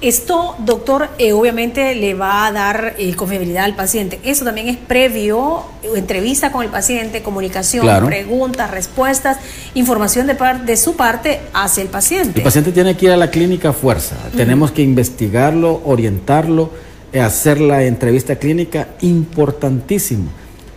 Esto, 0.00 0.56
doctor, 0.58 1.10
eh, 1.18 1.32
obviamente 1.32 1.94
le 1.94 2.14
va 2.14 2.46
a 2.46 2.50
dar 2.52 2.94
eh, 2.98 3.14
confiabilidad 3.14 3.64
al 3.64 3.76
paciente. 3.76 4.18
Eso 4.24 4.44
también 4.44 4.68
es 4.68 4.76
previo, 4.76 5.62
eh, 5.84 5.90
entrevista 5.94 6.50
con 6.50 6.64
el 6.64 6.70
paciente, 6.70 7.22
comunicación, 7.22 7.84
Claro. 7.84 8.06
preguntas, 8.06 8.72
respuestas, 8.72 9.36
información 9.74 10.26
de, 10.26 10.34
par- 10.34 10.64
de 10.64 10.76
su 10.76 10.96
parte 10.96 11.40
hacia 11.54 11.84
el 11.84 11.88
paciente. 11.88 12.40
El 12.40 12.44
paciente 12.44 12.72
tiene 12.72 12.96
que 12.96 13.06
ir 13.06 13.12
a 13.12 13.16
la 13.16 13.30
clínica 13.30 13.68
a 13.68 13.72
fuerza. 13.72 14.16
Tenemos 14.36 14.72
que 14.72 14.82
investigarlo, 14.82 15.80
orientarlo, 15.84 16.70
hacer 17.20 17.60
la 17.60 17.84
entrevista 17.84 18.36
clínica, 18.36 18.88
importantísimo. 19.00 20.24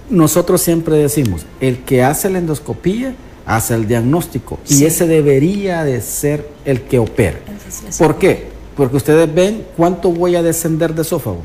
Nosotros 0.09 0.61
siempre 0.61 0.95
decimos, 0.97 1.45
el 1.59 1.79
que 1.79 2.03
hace 2.03 2.29
la 2.29 2.39
endoscopía 2.39 3.15
hace 3.45 3.75
el 3.75 3.87
diagnóstico 3.87 4.59
Sí. 4.63 4.83
y 4.83 4.85
ese 4.87 5.07
debería 5.07 5.83
de 5.83 6.01
ser 6.01 6.47
el 6.65 6.81
que 6.81 6.99
opera. 6.99 7.39
Entonces, 7.47 7.97
¿Por 7.97 8.17
qué? 8.17 8.47
Porque 8.75 8.97
ustedes 8.97 9.33
ven 9.33 9.63
cuánto 9.77 10.11
voy 10.11 10.35
a 10.35 10.43
descender 10.43 10.93
de 10.93 11.03
esófago. 11.03 11.41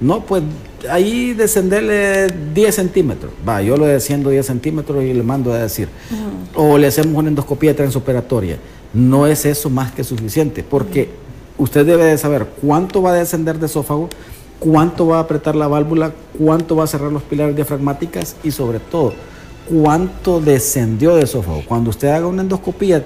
No, 0.00 0.24
pues 0.24 0.42
ahí 0.90 1.32
descenderle 1.34 2.26
10 2.54 2.74
centímetros. 2.74 3.32
Va, 3.48 3.62
yo 3.62 3.76
lo 3.76 3.86
desciendo 3.86 4.30
10 4.30 4.46
centímetros 4.46 5.02
y 5.02 5.12
le 5.12 5.22
mando 5.22 5.52
a 5.52 5.58
decir. 5.58 5.88
O 6.54 6.76
le 6.78 6.86
hacemos 6.88 7.14
una 7.16 7.28
endoscopía 7.30 7.74
transoperatoria. 7.74 8.58
No 8.92 9.26
es 9.26 9.44
eso 9.44 9.70
más 9.70 9.90
que 9.92 10.04
suficiente, 10.04 10.62
porque 10.62 11.08
usted 11.58 11.84
debe 11.84 12.04
de 12.04 12.18
saber 12.18 12.46
cuánto 12.62 13.02
va 13.02 13.10
a 13.10 13.14
descender 13.14 13.58
de 13.58 13.66
esófago, 13.66 14.08
cuánto 14.58 15.06
va 15.06 15.18
a 15.18 15.20
apretar 15.20 15.56
la 15.56 15.68
válvula, 15.68 16.12
cuánto 16.38 16.76
va 16.76 16.84
a 16.84 16.86
cerrar 16.86 17.12
los 17.12 17.22
pilares 17.22 17.54
diafragmáticas 17.54 18.36
y 18.42 18.50
sobre 18.50 18.80
todo, 18.80 19.12
cuánto 19.68 20.40
descendió 20.40 21.14
de 21.16 21.24
esófago. 21.24 21.62
Cuando 21.66 21.90
usted 21.90 22.08
haga 22.08 22.26
una 22.26 22.42
endoscopía 22.42 23.04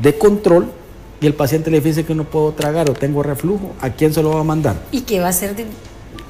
de 0.00 0.18
control 0.18 0.66
y 1.20 1.26
el 1.26 1.34
paciente 1.34 1.70
le 1.70 1.80
dice 1.80 2.04
que 2.04 2.14
no 2.14 2.24
puedo 2.24 2.52
tragar 2.52 2.88
o 2.90 2.92
tengo 2.92 3.22
reflujo, 3.22 3.72
¿a 3.80 3.90
quién 3.90 4.12
se 4.12 4.22
lo 4.22 4.30
va 4.30 4.40
a 4.40 4.44
mandar? 4.44 4.76
¿Y 4.92 5.00
qué 5.00 5.20
va 5.20 5.28
a 5.28 5.32
ser 5.32 5.56
de 5.56 5.66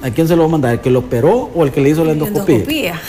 ¿A 0.01 0.09
quién 0.11 0.27
se 0.27 0.35
lo 0.35 0.43
va 0.43 0.47
a 0.47 0.51
mandar? 0.51 0.73
¿El 0.73 0.79
que 0.79 0.89
lo 0.89 0.99
operó 0.99 1.51
o 1.53 1.63
el 1.63 1.71
que 1.71 1.81
le 1.81 1.89
hizo 1.89 2.05
la 2.05 2.13
endoscopía? 2.13 2.55
endoscopía? 2.55 3.01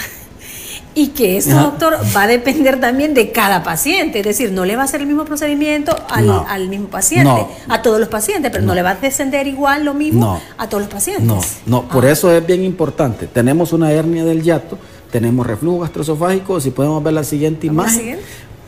Y 0.94 1.08
que 1.08 1.36
eso, 1.36 1.52
Ajá. 1.52 1.62
doctor, 1.62 1.96
va 2.16 2.22
a 2.24 2.26
depender 2.26 2.80
también 2.80 3.14
de 3.14 3.30
cada 3.30 3.62
paciente. 3.62 4.18
Es 4.20 4.26
decir, 4.26 4.50
no 4.50 4.64
le 4.64 4.74
va 4.74 4.82
a 4.82 4.84
hacer 4.86 5.00
el 5.00 5.06
mismo 5.06 5.24
procedimiento 5.24 5.94
al, 6.08 6.26
No. 6.26 6.44
al 6.48 6.68
mismo 6.68 6.88
paciente, 6.88 7.24
No. 7.30 7.48
a 7.68 7.80
todos 7.80 8.00
los 8.00 8.08
pacientes, 8.08 8.50
pero 8.50 8.62
no. 8.62 8.68
No. 8.68 8.74
le 8.74 8.82
va 8.82 8.90
a 8.90 8.94
descender 8.96 9.46
igual 9.46 9.84
lo 9.84 9.94
mismo 9.94 10.40
a 10.58 10.68
todos 10.68 10.82
los 10.82 10.92
pacientes. 10.92 11.24
No, 11.26 11.40
no, 11.66 11.88
por 11.88 12.04
Ah. 12.06 12.10
eso 12.10 12.32
es 12.32 12.44
bien 12.44 12.64
importante. 12.64 13.28
Tenemos 13.28 13.72
una 13.72 13.92
hernia 13.92 14.24
del 14.24 14.42
yato, 14.42 14.78
tenemos 15.12 15.46
reflujo 15.46 15.80
gastroesofágico. 15.80 16.60
Si 16.60 16.70
podemos 16.70 17.02
ver 17.04 17.12
la 17.14 17.24
siguiente 17.24 17.68
¿Vamos 17.68 17.86
a 17.92 17.96
la 17.96 18.02
imagen, 18.02 18.18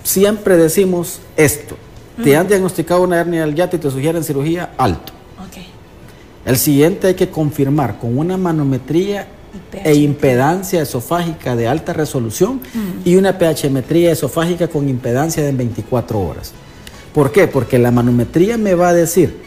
siempre 0.05 0.57
decimos 0.57 1.19
esto. 1.37 1.77
Te 2.23 2.37
han 2.37 2.47
diagnosticado 2.47 3.03
una 3.03 3.19
hernia 3.19 3.41
del 3.41 3.55
yato 3.57 3.75
y 3.77 3.79
te 3.81 3.91
sugieren 3.91 4.23
cirugía 4.23 4.71
alto. 4.79 5.13
Ok. 5.41 5.63
El 6.45 6.57
siguiente 6.57 7.09
hay 7.09 7.15
que 7.15 7.31
confirmar 7.31 7.99
con 7.99 8.17
una 8.17 8.37
manometría 8.37 9.27
e 9.85 9.95
impedancia 9.95 10.83
esofágica 10.83 11.57
de 11.57 11.69
alta 11.69 11.93
resolución 11.93 12.61
y 13.05 13.17
una 13.17 13.39
pHmetría 13.39 14.13
esofágica 14.13 14.69
con 14.69 14.89
impedancia 14.89 15.43
de 15.43 15.53
24 15.53 16.21
horas. 16.21 16.53
¿Por 17.15 17.33
qué? 17.33 17.47
Porque 17.47 17.79
la 17.79 17.91
manometría 17.91 18.57
me 18.57 18.75
va 18.75 18.89
a 18.89 18.93
decir 18.95 19.43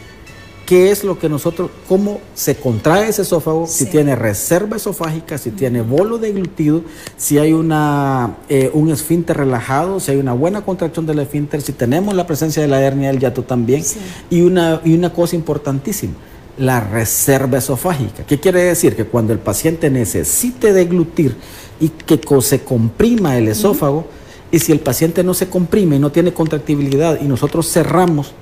qué 0.66 0.90
es 0.90 1.04
lo 1.04 1.18
que 1.18 1.28
nosotros, 1.28 1.70
cómo 1.88 2.20
se 2.34 2.56
contrae 2.56 3.08
ese 3.08 3.22
esófago, 3.22 3.66
si 3.66 3.86
tiene 3.86 4.16
reserva 4.16 4.76
esofágica, 4.76 5.38
si 5.38 5.52
tiene 5.52 5.80
bolo 5.80 6.18
deglutido, 6.18 6.82
si 7.16 7.38
hay 7.38 7.52
una, 7.52 8.36
eh, 8.48 8.70
un 8.74 8.90
esfínter 8.90 9.36
relajado, 9.36 10.00
si 10.00 10.10
hay 10.10 10.16
una 10.18 10.32
buena 10.32 10.62
contracción 10.62 11.06
del 11.06 11.20
esfínter, 11.20 11.62
si 11.62 11.72
tenemos 11.72 12.14
la 12.14 12.26
presencia 12.26 12.60
de 12.60 12.68
la 12.68 12.82
hernia 12.82 13.08
del 13.08 13.20
yato 13.20 13.44
también. 13.44 13.84
Sí. 13.84 13.98
Y, 14.28 14.42
una, 14.42 14.80
y 14.84 14.94
una 14.94 15.12
cosa 15.12 15.36
importantísima, 15.36 16.14
la 16.58 16.80
reserva 16.80 17.58
esofágica. 17.58 18.24
¿Qué 18.24 18.40
quiere 18.40 18.62
decir? 18.62 18.96
Que 18.96 19.04
cuando 19.04 19.32
el 19.32 19.38
paciente 19.38 19.90
necesite 19.90 20.72
deglutir 20.72 21.36
y 21.80 21.88
que 21.88 22.20
se 22.40 22.60
comprima 22.60 23.36
el 23.36 23.48
esófago, 23.48 24.06
y 24.50 24.58
si 24.58 24.72
el 24.72 24.80
paciente 24.80 25.22
no 25.22 25.34
se 25.34 25.48
comprime 25.48 25.96
y 25.96 25.98
no 25.98 26.10
tiene 26.12 26.32
contractibilidad 26.32 27.20
y 27.20 27.24
nosotros 27.24 27.70
cerramos, 27.70 28.32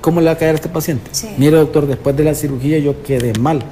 ¿cómo 0.00 0.20
le 0.20 0.26
va 0.26 0.32
a 0.32 0.38
caer 0.38 0.52
a 0.52 0.54
este 0.54 0.68
paciente? 0.68 1.10
Sí. 1.12 1.28
Mire, 1.36 1.56
doctor, 1.56 1.86
después 1.86 2.16
de 2.16 2.24
la 2.24 2.34
cirugía 2.34 2.78
yo 2.78 3.02
quedé 3.02 3.38
mal. 3.38 3.62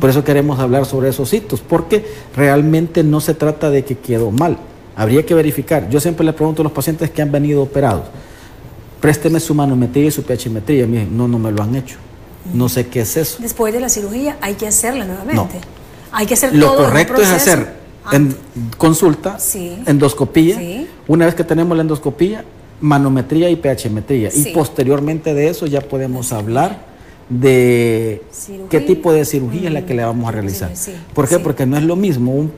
Por 0.00 0.10
eso 0.10 0.24
queremos 0.24 0.58
hablar 0.58 0.84
sobre 0.84 1.08
esos 1.08 1.32
hitos, 1.32 1.60
porque 1.60 2.04
realmente 2.36 3.02
no 3.02 3.20
se 3.20 3.32
trata 3.32 3.70
de 3.70 3.84
que 3.84 3.96
quedó 3.96 4.30
mal. 4.30 4.58
Habría 4.96 5.24
que 5.24 5.34
verificar. 5.34 5.88
Yo 5.88 5.98
siempre 5.98 6.26
le 6.26 6.32
pregunto 6.32 6.62
a 6.62 6.64
los 6.64 6.72
pacientes 6.72 7.10
que 7.10 7.22
han 7.22 7.32
venido 7.32 7.62
operados, 7.62 8.04
présteme 9.00 9.40
su 9.40 9.54
manometría 9.54 10.06
y 10.06 10.10
su 10.10 10.22
pHmetría. 10.22 10.86
Me 10.86 10.98
dicen, 10.98 11.16
no, 11.16 11.26
no 11.26 11.38
me 11.38 11.50
lo 11.52 11.62
han 11.62 11.74
hecho. 11.74 11.96
No 12.52 12.68
sé 12.68 12.86
qué 12.88 13.00
es 13.00 13.16
eso. 13.16 13.38
Después 13.40 13.72
de 13.72 13.80
la 13.80 13.88
cirugía 13.88 14.36
hay 14.40 14.54
que 14.54 14.66
hacerla 14.66 15.04
nuevamente. 15.04 15.34
No. 15.34 15.48
Hay 16.12 16.26
que 16.26 16.34
hacer 16.34 16.54
Lo 16.54 16.66
todo 16.72 16.80
el 16.80 16.84
correcto 16.86 17.22
es 17.22 17.28
hacer 17.30 17.74
en 18.12 18.36
consulta, 18.76 19.38
Sí. 19.38 19.78
endoscopía. 19.86 20.58
Sí. 20.58 20.86
Una 21.08 21.26
vez 21.26 21.34
que 21.34 21.42
tenemos 21.44 21.76
la 21.76 21.80
endoscopía, 21.82 22.44
manometría 22.80 23.48
y 23.50 23.56
pHmetría. 23.56 24.30
Sí. 24.30 24.48
Y 24.50 24.52
posteriormente 24.52 25.32
de 25.34 25.48
eso 25.48 25.66
ya 25.66 25.80
podemos 25.80 26.32
hablar 26.32 26.92
de 27.30 28.22
Cirugía. 28.30 28.68
qué 28.68 28.80
tipo 28.80 29.12
de 29.12 29.24
cirugía 29.24 29.68
es 29.68 29.72
la 29.74 29.86
que 29.86 29.94
le 29.94 30.04
vamos 30.04 30.28
a 30.28 30.32
realizar. 30.32 30.70
¿Por 31.14 31.26
qué? 31.28 31.38
Porque 31.38 31.64
no 31.66 31.76
es 31.76 31.82
lo 31.82 31.96
mismo. 31.96 32.32
un- 32.32 32.52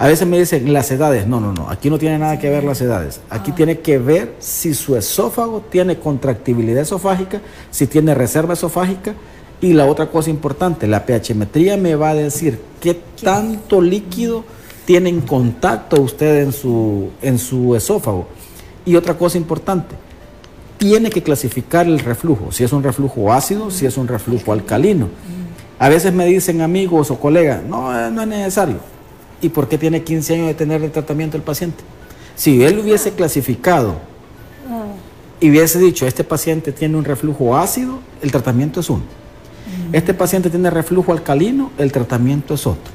a 0.00 0.06
veces 0.06 0.26
me 0.26 0.38
dicen 0.38 0.72
las 0.72 0.90
edades. 0.90 1.26
No, 1.26 1.40
no, 1.40 1.52
no. 1.52 1.68
Aquí 1.68 1.90
no 1.90 1.98
tiene 1.98 2.18
nada 2.18 2.38
que 2.38 2.48
ver 2.48 2.64
las 2.64 2.80
edades. 2.80 3.20
Ah. 3.28 3.34
Aquí 3.34 3.52
tiene 3.52 3.80
que 3.80 3.98
ver 3.98 4.34
si 4.38 4.72
su 4.72 4.96
esófago 4.96 5.60
tiene 5.70 5.98
contractibilidad 5.98 6.80
esofágica, 6.80 7.42
si 7.70 7.86
tiene 7.86 8.14
reserva 8.14 8.54
esofágica. 8.54 9.12
Y 9.60 9.74
la 9.74 9.84
otra 9.84 10.06
cosa 10.06 10.30
importante, 10.30 10.86
la 10.86 11.04
pHmetría 11.04 11.76
me 11.76 11.96
va 11.96 12.10
a 12.10 12.14
decir 12.14 12.58
qué 12.80 12.98
tanto 13.22 13.82
líquido 13.82 14.42
tiene 14.86 15.10
en 15.10 15.20
contacto 15.20 16.00
usted 16.00 16.44
en 16.44 16.52
su, 16.54 17.10
en 17.20 17.38
su 17.38 17.76
esófago. 17.76 18.26
Y 18.86 18.96
otra 18.96 19.18
cosa 19.18 19.36
importante, 19.36 19.96
tiene 20.78 21.10
que 21.10 21.22
clasificar 21.22 21.86
el 21.86 21.98
reflujo, 21.98 22.52
si 22.52 22.64
es 22.64 22.72
un 22.72 22.82
reflujo 22.82 23.30
ácido, 23.30 23.70
si 23.70 23.84
es 23.84 23.98
un 23.98 24.08
reflujo 24.08 24.50
alcalino. 24.54 25.08
A 25.78 25.90
veces 25.90 26.14
me 26.14 26.24
dicen 26.24 26.62
amigos 26.62 27.10
o 27.10 27.20
colegas, 27.20 27.62
no, 27.62 27.94
eh, 27.94 28.10
no 28.10 28.22
es 28.22 28.28
necesario. 28.28 28.99
¿Y 29.42 29.48
por 29.48 29.68
qué 29.68 29.78
tiene 29.78 30.02
15 30.02 30.34
años 30.34 30.46
de 30.48 30.54
tener 30.54 30.82
el 30.82 30.90
tratamiento 30.90 31.36
el 31.36 31.42
paciente? 31.42 31.82
Si 32.36 32.62
él 32.62 32.78
hubiese 32.78 33.12
clasificado 33.12 33.96
y 35.40 35.50
hubiese 35.50 35.78
dicho, 35.78 36.06
este 36.06 36.24
paciente 36.24 36.72
tiene 36.72 36.96
un 36.96 37.04
reflujo 37.04 37.56
ácido, 37.56 37.98
el 38.22 38.30
tratamiento 38.30 38.80
es 38.80 38.90
uno. 38.90 39.02
Este 39.92 40.14
paciente 40.14 40.50
tiene 40.50 40.70
reflujo 40.70 41.12
alcalino, 41.12 41.70
el 41.78 41.90
tratamiento 41.92 42.54
es 42.54 42.66
otro. 42.66 42.92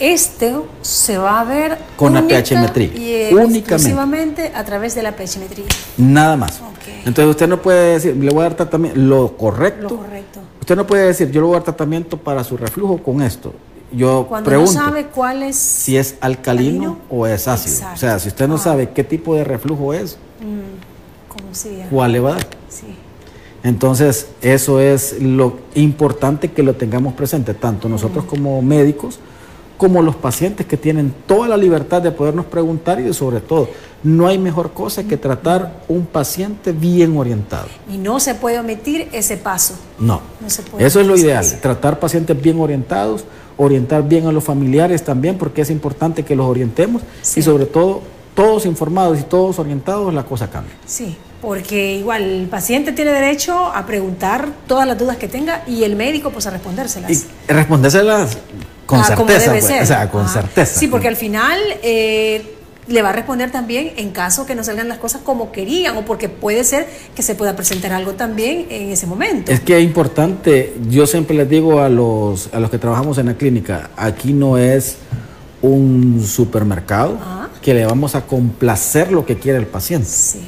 Este 0.00 0.52
se 0.82 1.16
va 1.18 1.40
a 1.40 1.44
ver 1.44 1.78
Con 1.96 2.14
la 2.14 2.20
única 2.20 2.42
pHmetría. 2.42 2.86
y 2.86 3.32
Únicamente. 3.32 3.58
exclusivamente 3.58 4.52
a 4.54 4.64
través 4.64 4.94
de 4.96 5.02
la 5.02 5.12
pHmetría. 5.12 5.66
Nada 5.96 6.36
más. 6.36 6.60
Entonces 7.04 7.26
usted 7.30 7.48
no 7.48 7.62
puede 7.62 7.92
decir, 7.94 8.16
le 8.16 8.30
voy 8.30 8.40
a 8.40 8.48
dar 8.48 8.54
tratamiento, 8.54 8.98
lo 8.98 9.36
correcto. 9.36 9.82
Lo 9.88 9.96
correcto. 9.98 10.40
Usted 10.60 10.76
no 10.76 10.86
puede 10.86 11.06
decir, 11.06 11.30
yo 11.30 11.40
le 11.40 11.46
voy 11.46 11.56
a 11.56 11.58
dar 11.58 11.64
tratamiento 11.64 12.16
para 12.16 12.42
su 12.42 12.56
reflujo 12.56 12.98
con 12.98 13.22
esto. 13.22 13.54
Yo 13.92 14.26
Cuando 14.28 14.48
pregunto 14.48 14.72
no 14.72 14.78
sabe 14.86 15.06
cuál 15.06 15.42
es 15.42 15.56
si 15.56 15.96
es 15.96 16.16
alcalino, 16.20 16.92
alcalino, 16.92 16.98
o 17.10 17.26
es 17.26 17.46
ácido. 17.46 17.74
exacto. 17.76 17.94
O 17.94 17.98
sea, 17.98 18.18
si 18.18 18.28
usted 18.28 18.48
no 18.48 18.54
Ah. 18.56 18.58
sabe 18.58 18.90
qué 18.90 19.04
tipo 19.04 19.34
de 19.36 19.44
reflujo 19.44 19.92
es, 19.94 20.16
¿cómo 21.28 21.54
sería? 21.54 21.88
¿cuál 21.88 22.12
le 22.12 22.20
va 22.20 22.30
a 22.30 22.34
dar? 22.34 22.46
Sí. 22.68 22.86
Entonces, 23.62 24.28
eso 24.42 24.80
es 24.80 25.20
lo 25.22 25.58
importante 25.74 26.50
que 26.52 26.62
lo 26.62 26.74
tengamos 26.74 27.14
presente, 27.14 27.54
tanto 27.54 27.88
nosotros 27.88 28.24
como 28.24 28.60
médicos, 28.60 29.18
como 29.78 30.02
los 30.02 30.14
pacientes 30.16 30.66
que 30.66 30.76
tienen 30.76 31.14
toda 31.26 31.48
la 31.48 31.56
libertad 31.56 32.02
de 32.02 32.10
podernos 32.12 32.46
preguntar 32.46 33.00
y 33.00 33.12
sobre 33.14 33.40
todo, 33.40 33.68
no 34.02 34.26
hay 34.26 34.38
mejor 34.38 34.72
cosa 34.72 35.04
que 35.04 35.16
tratar 35.16 35.82
un 35.88 36.04
paciente 36.04 36.72
bien 36.72 37.16
orientado. 37.16 37.66
Y 37.90 37.96
no 37.96 38.20
se 38.20 38.34
puede 38.34 38.58
omitir 38.58 39.08
ese 39.12 39.36
paso. 39.38 39.74
No. 39.98 40.20
No 40.40 40.50
se 40.50 40.62
puede 40.62 40.84
Eso 40.86 41.00
es 41.00 41.06
lo 41.06 41.16
ideal, 41.16 41.44
tratar 41.62 41.98
pacientes 41.98 42.40
bien 42.40 42.60
orientados, 42.60 43.24
orientar 43.56 44.02
bien 44.08 44.26
a 44.26 44.32
los 44.32 44.42
familiares 44.44 45.04
también, 45.04 45.38
porque 45.38 45.62
es 45.62 45.70
importante 45.70 46.22
que 46.24 46.34
los 46.34 46.46
orientemos 46.46 47.02
Sí. 47.22 47.40
y 47.40 47.42
sobre 47.42 47.66
todo 47.66 48.02
todos 48.34 48.66
informados 48.66 49.18
y 49.20 49.22
todos 49.22 49.58
orientados, 49.60 50.12
la 50.12 50.24
cosa 50.24 50.50
cambia. 50.50 50.74
Sí, 50.86 51.16
porque 51.40 51.94
igual 51.94 52.22
el 52.22 52.46
paciente 52.48 52.90
tiene 52.92 53.12
derecho 53.12 53.56
a 53.72 53.86
preguntar 53.86 54.48
todas 54.66 54.86
las 54.88 54.98
dudas 54.98 55.16
que 55.18 55.28
tenga 55.28 55.62
y 55.68 55.84
el 55.84 55.94
médico 55.94 56.30
pues 56.30 56.46
a 56.46 56.50
respondérselas. 56.50 57.10
Y 57.12 57.52
respondérselas 57.52 58.38
con 58.86 58.98
Ah, 59.00 59.14
como 59.14 59.28
certeza, 59.28 59.50
debe 59.52 59.60
pues, 59.62 59.72
ser. 59.72 59.82
o 59.82 59.86
sea, 59.86 60.10
con 60.10 60.24
Ah, 60.24 60.28
certeza. 60.28 60.78
Sí, 60.80 60.88
porque 60.88 61.06
al 61.08 61.16
final 61.16 61.58
eh, 61.82 62.53
le 62.86 63.02
va 63.02 63.10
a 63.10 63.12
responder 63.12 63.50
también 63.50 63.92
en 63.96 64.10
caso 64.10 64.44
que 64.46 64.54
no 64.54 64.62
salgan 64.64 64.88
las 64.88 64.98
cosas 64.98 65.22
como 65.22 65.52
querían 65.52 65.96
o 65.96 66.04
porque 66.04 66.28
puede 66.28 66.64
ser 66.64 66.86
que 67.14 67.22
se 67.22 67.34
pueda 67.34 67.56
presentar 67.56 67.92
algo 67.92 68.12
también 68.12 68.66
en 68.68 68.90
ese 68.90 69.06
momento. 69.06 69.50
Es 69.52 69.60
que 69.60 69.78
es 69.78 69.84
importante, 69.84 70.74
yo 70.90 71.06
siempre 71.06 71.34
les 71.36 71.48
digo 71.48 71.80
a 71.80 71.88
los, 71.88 72.50
a 72.52 72.60
los 72.60 72.70
que 72.70 72.78
trabajamos 72.78 73.16
en 73.18 73.26
la 73.26 73.34
clínica, 73.34 73.90
aquí 73.96 74.32
no 74.32 74.58
es 74.58 74.96
un 75.62 76.22
supermercado 76.26 77.18
Ah. 77.22 77.48
que 77.62 77.72
le 77.72 77.86
vamos 77.86 78.14
a 78.14 78.22
complacer 78.26 79.10
lo 79.10 79.24
que 79.24 79.38
quiere 79.38 79.58
el 79.58 79.66
paciente. 79.66 80.06
Sí. 80.08 80.40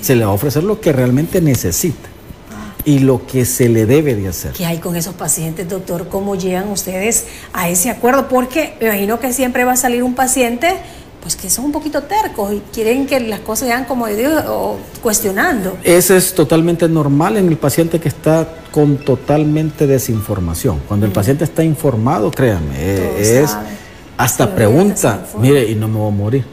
Se 0.00 0.16
le 0.16 0.24
va 0.24 0.32
a 0.32 0.34
ofrecer 0.34 0.64
lo 0.64 0.80
que 0.80 0.92
realmente 0.92 1.40
necesita 1.40 2.08
y 2.84 2.98
lo 3.00 3.26
que 3.26 3.44
se 3.44 3.68
le 3.68 3.86
debe 3.86 4.14
de 4.14 4.28
hacer. 4.28 4.52
¿Qué 4.52 4.66
hay 4.66 4.78
con 4.78 4.96
esos 4.96 5.14
pacientes, 5.14 5.68
doctor? 5.68 6.08
¿Cómo 6.08 6.34
llegan 6.34 6.68
ustedes 6.68 7.26
a 7.52 7.68
ese 7.68 7.90
acuerdo? 7.90 8.28
Porque 8.28 8.74
me 8.80 8.86
imagino 8.88 9.18
que 9.20 9.32
siempre 9.32 9.64
va 9.64 9.72
a 9.72 9.76
salir 9.76 10.02
un 10.02 10.14
paciente, 10.14 10.68
pues 11.26 11.34
que 11.34 11.50
son 11.50 11.64
un 11.64 11.72
poquito 11.72 12.04
tercos 12.04 12.52
y 12.52 12.62
quieren 12.72 13.04
que 13.04 13.18
las 13.18 13.40
cosas 13.40 13.66
sean 13.66 13.84
como 13.84 14.06
Dios 14.06 14.44
o 14.46 14.76
cuestionando. 15.02 15.76
Eso 15.82 16.14
es 16.14 16.32
totalmente 16.32 16.88
normal 16.88 17.36
en 17.36 17.48
el 17.48 17.56
paciente 17.56 17.98
que 17.98 18.06
está 18.06 18.46
con 18.70 18.98
totalmente 18.98 19.88
desinformación. 19.88 20.82
Cuando 20.86 21.04
el 21.04 21.10
paciente 21.10 21.42
está 21.42 21.64
informado, 21.64 22.30
créanme, 22.30 22.76
Todo 22.76 23.16
es 23.18 23.50
sabe. 23.50 23.66
hasta 24.16 24.54
pregunta, 24.54 25.26
mire, 25.40 25.68
y 25.68 25.74
no 25.74 25.88
me 25.88 25.96
voy 25.98 26.12
a 26.12 26.14
morir. 26.14 26.44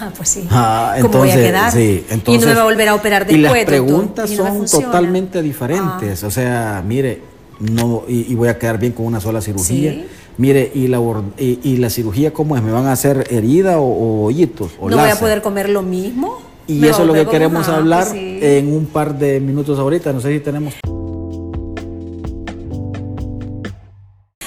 Ah, 0.00 0.10
pues 0.16 0.30
sí. 0.30 0.48
Ah, 0.50 0.96
¿Cómo 1.02 1.18
voy 1.18 1.30
a 1.30 1.34
quedar? 1.34 1.70
sí, 1.70 2.02
y 2.26 2.38
no 2.38 2.46
me 2.46 2.54
va 2.54 2.62
a 2.62 2.64
volver 2.64 2.88
a 2.88 2.94
operar 2.94 3.26
Y 3.28 3.36
después. 3.38 3.60
las 3.60 3.66
preguntas 3.66 4.30
y 4.30 4.36
no 4.36 4.44
me 4.60 4.66
son 4.66 4.82
totalmente 4.84 5.42
diferentes. 5.42 6.24
O 6.24 6.30
sea, 6.30 6.82
mire, 6.86 7.20
no 7.60 8.04
y, 8.08 8.32
y 8.32 8.34
voy 8.34 8.48
a 8.48 8.58
quedar 8.58 8.78
bien 8.78 8.92
con 8.92 9.04
una 9.04 9.20
sola 9.20 9.42
cirugía. 9.42 9.90
Sí. 9.92 10.06
Mire, 10.38 10.70
y 10.74 10.88
la, 10.88 10.98
y, 11.38 11.58
y 11.62 11.76
la 11.76 11.90
cirugía 11.90 12.32
cómo 12.32 12.56
es, 12.56 12.62
me 12.62 12.72
van 12.72 12.86
a 12.86 12.92
hacer 12.92 13.26
herida 13.30 13.78
o, 13.78 13.84
o 13.84 14.24
hoyitos 14.26 14.72
o 14.80 14.88
no 14.88 14.96
voy 14.96 15.10
a 15.10 15.16
poder 15.16 15.42
comer 15.42 15.68
lo 15.68 15.82
mismo. 15.82 16.40
Y 16.66 16.74
Me 16.74 16.88
eso 16.88 17.02
es 17.02 17.08
lo 17.08 17.12
que 17.12 17.26
queremos 17.26 17.68
hablar 17.68 18.06
sí. 18.06 18.38
en 18.40 18.72
un 18.72 18.86
par 18.86 19.18
de 19.18 19.40
minutos 19.40 19.78
ahorita. 19.78 20.12
No 20.12 20.20
sé 20.20 20.32
si 20.32 20.40
tenemos. 20.40 20.74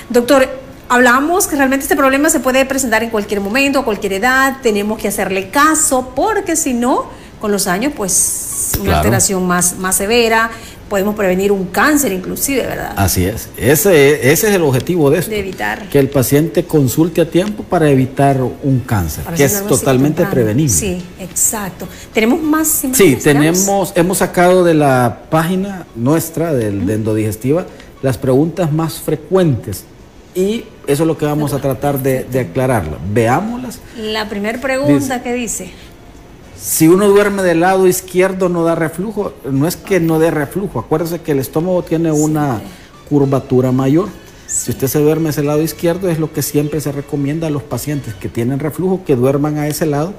Doctor, 0.10 0.48
hablamos 0.88 1.48
que 1.48 1.56
realmente 1.56 1.84
este 1.84 1.96
problema 1.96 2.30
se 2.30 2.40
puede 2.40 2.66
presentar 2.66 3.04
en 3.04 3.10
cualquier 3.10 3.42
momento, 3.42 3.80
a 3.80 3.86
cualquier 3.86 4.14
edad, 4.14 4.58
tenemos 4.64 4.98
que 5.00 5.08
hacerle 5.10 5.50
caso, 5.50 6.14
porque 6.16 6.56
si 6.56 6.74
no, 6.74 7.06
con 7.42 7.52
los 7.52 7.68
años, 7.68 7.94
pues 7.96 8.72
una 8.76 8.84
Claro. 8.86 8.98
alteración 9.00 9.46
más, 9.46 9.78
más 9.78 9.96
severa, 9.96 10.52
podemos 10.90 11.16
prevenir 11.16 11.52
un 11.52 11.66
cáncer 11.66 12.12
inclusive, 12.12 12.62
¿verdad? 12.66 12.94
Así 12.96 13.26
es. 13.26 13.50
Ese, 13.58 14.32
ese 14.32 14.50
es 14.50 14.56
el 14.56 14.62
objetivo 14.62 15.10
de 15.10 15.20
esto. 15.20 15.32
De 15.32 15.40
evitar. 15.40 15.90
Que 15.90 16.00
el 16.00 16.10
paciente 16.10 16.66
consulte 16.66 17.22
a 17.22 17.30
tiempo 17.30 17.64
para 17.64 17.90
evitar 17.90 18.42
un 18.42 18.80
cáncer, 18.86 19.24
Para 19.24 19.36
que 19.38 19.44
es 19.46 19.66
totalmente 19.68 20.18
temprano. 20.24 20.32
prevenible. 20.34 20.74
Sí, 20.74 21.02
exacto. 21.20 21.88
¿Tenemos 22.14 22.42
más 22.42 22.84
Sí, 22.94 23.18
tenemos, 23.22 23.94
hemos 23.96 24.18
sacado 24.20 24.64
de 24.64 24.74
la 24.74 25.22
página 25.30 25.86
nuestra 25.96 26.54
del, 26.54 26.86
de 26.86 26.94
Endodigestiva 26.96 27.66
las 28.02 28.18
preguntas 28.18 28.72
más 28.72 29.00
frecuentes 29.00 29.84
y 30.36 30.66
eso 30.86 31.04
es 31.04 31.08
lo 31.08 31.18
que 31.18 31.26
vamos 31.26 31.54
a 31.54 31.60
tratar 31.60 31.98
de, 32.00 32.24
de 32.26 32.42
aclararlo. 32.42 32.98
Veámoslas. 33.12 33.80
La 33.98 34.30
primera 34.30 34.60
pregunta 34.62 35.24
que 35.24 35.34
dice. 35.34 35.72
Si 36.58 36.88
uno 36.88 37.08
duerme 37.08 37.44
del 37.44 37.60
lado 37.60 37.88
izquierdo 37.88 38.50
no 38.50 38.64
da 38.64 38.76
reflujo, 38.76 39.34
no 39.50 39.68
es 39.68 39.76
que 39.76 40.00
no 40.00 40.20
dé 40.20 40.32
reflujo, 40.32 40.80
acuérdese 40.80 41.22
que 41.22 41.34
el 41.34 41.40
estómago 41.40 41.84
tiene 41.84 42.12
una 42.12 42.62
curvatura 43.10 43.72
mayor. 43.72 44.10
Si 44.48 44.72
usted 44.72 44.88
se 44.88 45.00
duerme 45.00 45.30
ese 45.30 45.44
lado 45.44 45.62
izquierdo 45.62 46.10
es 46.10 46.20
lo 46.20 46.32
que 46.32 46.42
siempre 46.42 46.80
se 46.80 46.92
recomienda 46.92 47.48
a 47.48 47.50
los 47.50 47.64
pacientes 47.64 48.14
que 48.14 48.30
tienen 48.30 48.60
reflujo 48.60 49.04
que 49.06 49.16
duerman 49.16 49.58
a 49.58 49.68
ese 49.68 49.86
lado 49.86 50.14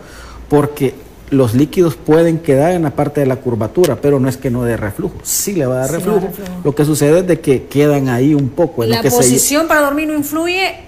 porque 0.49 0.95
los 1.31 1.55
líquidos 1.55 1.97
pueden 1.97 2.39
quedar 2.39 2.73
en 2.73 2.83
la 2.83 2.91
parte 2.91 3.21
de 3.21 3.27
la 3.27 3.37
curvatura, 3.37 3.97
pero 4.01 4.21
no 4.21 4.29
es 4.29 4.37
que 4.37 4.51
no 4.51 4.63
dé 4.63 4.77
reflujo. 4.77 5.17
Sí 5.23 5.55
le 5.55 5.67
va 5.67 5.77
a 5.77 5.79
dar 5.79 5.91
reflujo. 5.93 6.29
Lo 6.65 6.75
que 6.75 6.85
sucede 6.85 7.21
es 7.21 7.27
de 7.27 7.41
que 7.41 7.65
quedan 7.65 8.09
ahí 8.09 8.35
un 8.35 8.51
poco. 8.51 8.85
la 8.85 9.03
posición 9.03 9.67
para 9.67 9.83
dormir 9.83 10.09
no 10.09 10.15
influye 10.15 10.87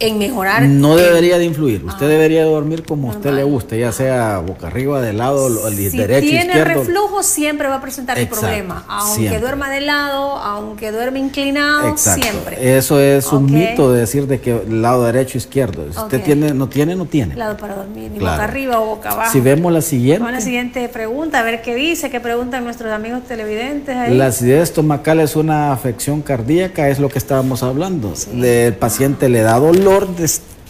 en 0.00 0.18
mejorar. 0.18 0.62
No 0.62 0.96
debería 0.96 1.38
de 1.38 1.44
influir. 1.44 1.84
Usted 1.84 2.06
ah. 2.06 2.08
debería 2.08 2.44
dormir 2.44 2.84
como 2.84 3.12
a 3.12 3.14
usted 3.14 3.32
le 3.32 3.44
guste, 3.44 3.78
ya 3.78 3.92
sea 3.92 4.38
boca 4.38 4.66
arriba, 4.66 5.00
de 5.02 5.12
lado, 5.12 5.48
si 5.68 5.90
derecho, 5.90 6.26
tiene 6.26 6.52
tiene 6.52 6.64
reflujo, 6.64 7.22
siempre 7.22 7.68
va 7.68 7.76
a 7.76 7.80
presentar 7.82 8.18
el 8.18 8.26
problema. 8.26 8.84
Aunque 8.88 9.38
duerma 9.38 9.70
de 9.70 9.82
lado, 9.82 10.36
aunque 10.38 10.90
duerma 10.90 11.18
inclinado, 11.18 11.96
siempre. 11.96 12.76
Eso 12.76 12.98
es 12.98 13.30
un 13.30 13.44
mito 13.52 13.92
de 13.92 14.00
decir 14.00 14.26
de 14.26 14.40
que 14.40 14.64
lado 14.68 15.04
derecho, 15.04 15.36
izquierdo. 15.36 15.84
Si 15.92 15.98
usted 15.98 16.22
tiene, 16.22 16.54
no 16.54 16.68
tiene, 16.68 16.96
no 16.96 17.04
tiene. 17.04 17.36
Lado 17.36 17.58
para 17.58 17.76
dormir, 17.76 18.10
ni 18.10 18.18
boca 18.18 18.44
arriba 18.44 18.80
o 18.80 18.86
boca 18.86 19.10
abajo. 19.10 19.32
Si 19.32 19.40
vemos 19.40 19.70
la 19.70 19.82
siguiente. 19.82 20.20
Vamos 20.20 20.34
a 20.34 20.38
la 20.38 20.44
siguiente 20.44 20.88
pregunta, 20.88 21.40
a 21.40 21.42
ver 21.42 21.60
qué 21.60 21.74
dice, 21.74 22.10
qué 22.10 22.20
preguntan 22.20 22.64
nuestros 22.64 22.90
amigos 22.90 23.24
televidentes 23.28 23.94
ahí. 23.94 24.16
La 24.16 24.28
acidez 24.28 24.62
estomacal 24.62 25.20
es 25.20 25.36
una 25.36 25.72
afección 25.72 26.22
cardíaca, 26.22 26.88
es 26.88 26.98
lo 26.98 27.10
que 27.10 27.18
estábamos 27.18 27.62
hablando. 27.62 28.14
El 28.32 28.74
paciente 28.74 29.28
le 29.28 29.42
da 29.42 29.58
dolor 29.58 29.89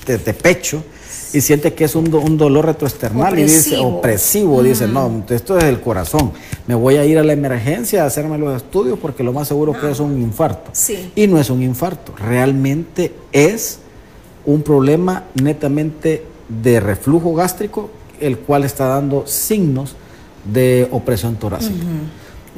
de, 0.06 0.35
pecho 0.35 0.83
y 1.33 1.40
siente 1.40 1.74
que 1.74 1.85
es 1.85 1.94
un, 1.94 2.11
dolor 2.11 2.66
retroesternal 2.66 3.38
y 3.38 3.42
dice 3.42 3.78
opresivo, 3.78 4.62
dice, 4.62 4.87
no, 4.88 5.24
esto 5.28 5.59
es 5.59 5.64
el 5.64 5.80
corazón, 5.80 6.33
me 6.66 6.74
voy 6.74 6.96
a 6.96 7.04
ir 7.04 7.18
a 7.18 7.22
la 7.22 7.33
emergencia 7.33 8.02
a 8.02 8.06
hacerme 8.06 8.38
los 8.38 8.56
estudios 8.56 8.98
porque 8.98 9.22
lo 9.22 9.33
más 9.33 9.48
seguro 9.48 9.78
que 9.78 9.90
es 9.90 10.00
un 10.00 10.20
infarto. 10.20 10.70
Y 11.14 11.26
no 11.26 11.38
es 11.38 11.50
un 11.50 11.62
infarto, 11.62 12.14
realmente 12.16 13.12
es 13.33 13.80
un 14.46 14.62
problema 14.62 15.24
netamente 15.35 16.24
de 16.48 16.80
reflujo 16.80 17.35
gástrico, 17.35 17.90
el 18.20 18.38
cual 18.38 18.64
está 18.64 18.87
dando 18.87 19.26
signos 19.26 19.94
de 20.44 20.88
opresión 20.90 21.37
torácica. 21.37 21.85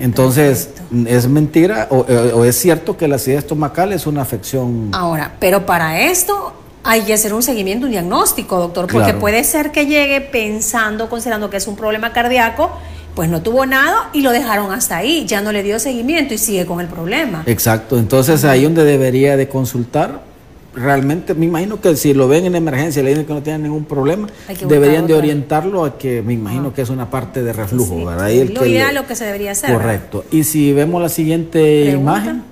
Entonces, 0.02 0.70
¿es 1.06 1.28
mentira 1.28 1.86
o, 1.88 2.44
es 2.44 2.58
cierto 2.58 2.96
que 2.96 3.06
la 3.06 3.16
acidez 3.16 3.38
estomacal 3.38 3.92
es 3.92 4.04
una 4.04 4.22
afección? 4.22 4.88
Ahora, 4.90 5.36
pero 5.38 5.64
para 5.64 6.00
esto 6.00 6.52
hay 6.82 7.02
que 7.02 7.14
hacer 7.14 7.32
un 7.32 7.42
seguimiento, 7.44 7.86
un 7.86 7.92
diagnóstico, 7.92 8.58
doctor, 8.58 8.88
porque 8.90 9.14
puede 9.14 9.44
ser 9.44 9.70
que 9.70 9.86
llegue 9.86 10.20
pensando, 10.20 11.08
considerando 11.08 11.50
que 11.50 11.56
es 11.56 11.68
un 11.68 11.76
problema 11.76 12.12
cardíaco, 12.12 12.72
pues 13.14 13.28
no 13.28 13.42
tuvo 13.42 13.64
nada 13.64 14.10
y 14.12 14.22
lo 14.22 14.32
dejaron 14.32 14.72
hasta 14.72 14.96
ahí, 14.96 15.24
ya 15.24 15.40
no 15.40 15.52
le 15.52 15.62
dio 15.62 15.78
seguimiento 15.78 16.34
y 16.34 16.38
sigue 16.38 16.66
con 16.66 16.80
el 16.80 16.88
problema. 16.88 17.44
Exacto, 17.46 17.96
entonces 17.96 18.44
ahí 18.44 18.64
donde 18.64 18.84
debería 18.84 19.36
de 19.36 19.48
consultar 19.48 20.31
realmente 20.74 21.34
me 21.34 21.46
imagino 21.46 21.80
que 21.80 21.96
si 21.96 22.14
lo 22.14 22.28
ven 22.28 22.46
en 22.46 22.54
emergencia 22.54 23.00
y 23.00 23.04
le 23.04 23.10
dicen 23.10 23.26
que 23.26 23.34
no 23.34 23.42
tienen 23.42 23.64
ningún 23.64 23.84
problema, 23.84 24.28
deberían 24.66 25.06
de 25.06 25.14
orientarlo 25.14 25.84
a 25.84 25.98
que 25.98 26.22
me 26.22 26.32
imagino 26.32 26.68
ah. 26.68 26.74
que 26.74 26.82
es 26.82 26.90
una 26.90 27.10
parte 27.10 27.42
de 27.42 27.52
reflujo, 27.52 28.04
¿verdad? 28.04 28.30
lo 28.30 28.66
ideal 28.66 28.94
lo 28.94 29.06
que 29.06 29.14
se 29.14 29.24
debería 29.24 29.52
hacer. 29.52 29.72
Correcto. 29.72 30.24
Y 30.30 30.44
si 30.44 30.72
vemos 30.72 31.00
la 31.02 31.08
siguiente 31.08 31.90
imagen, 31.90 32.42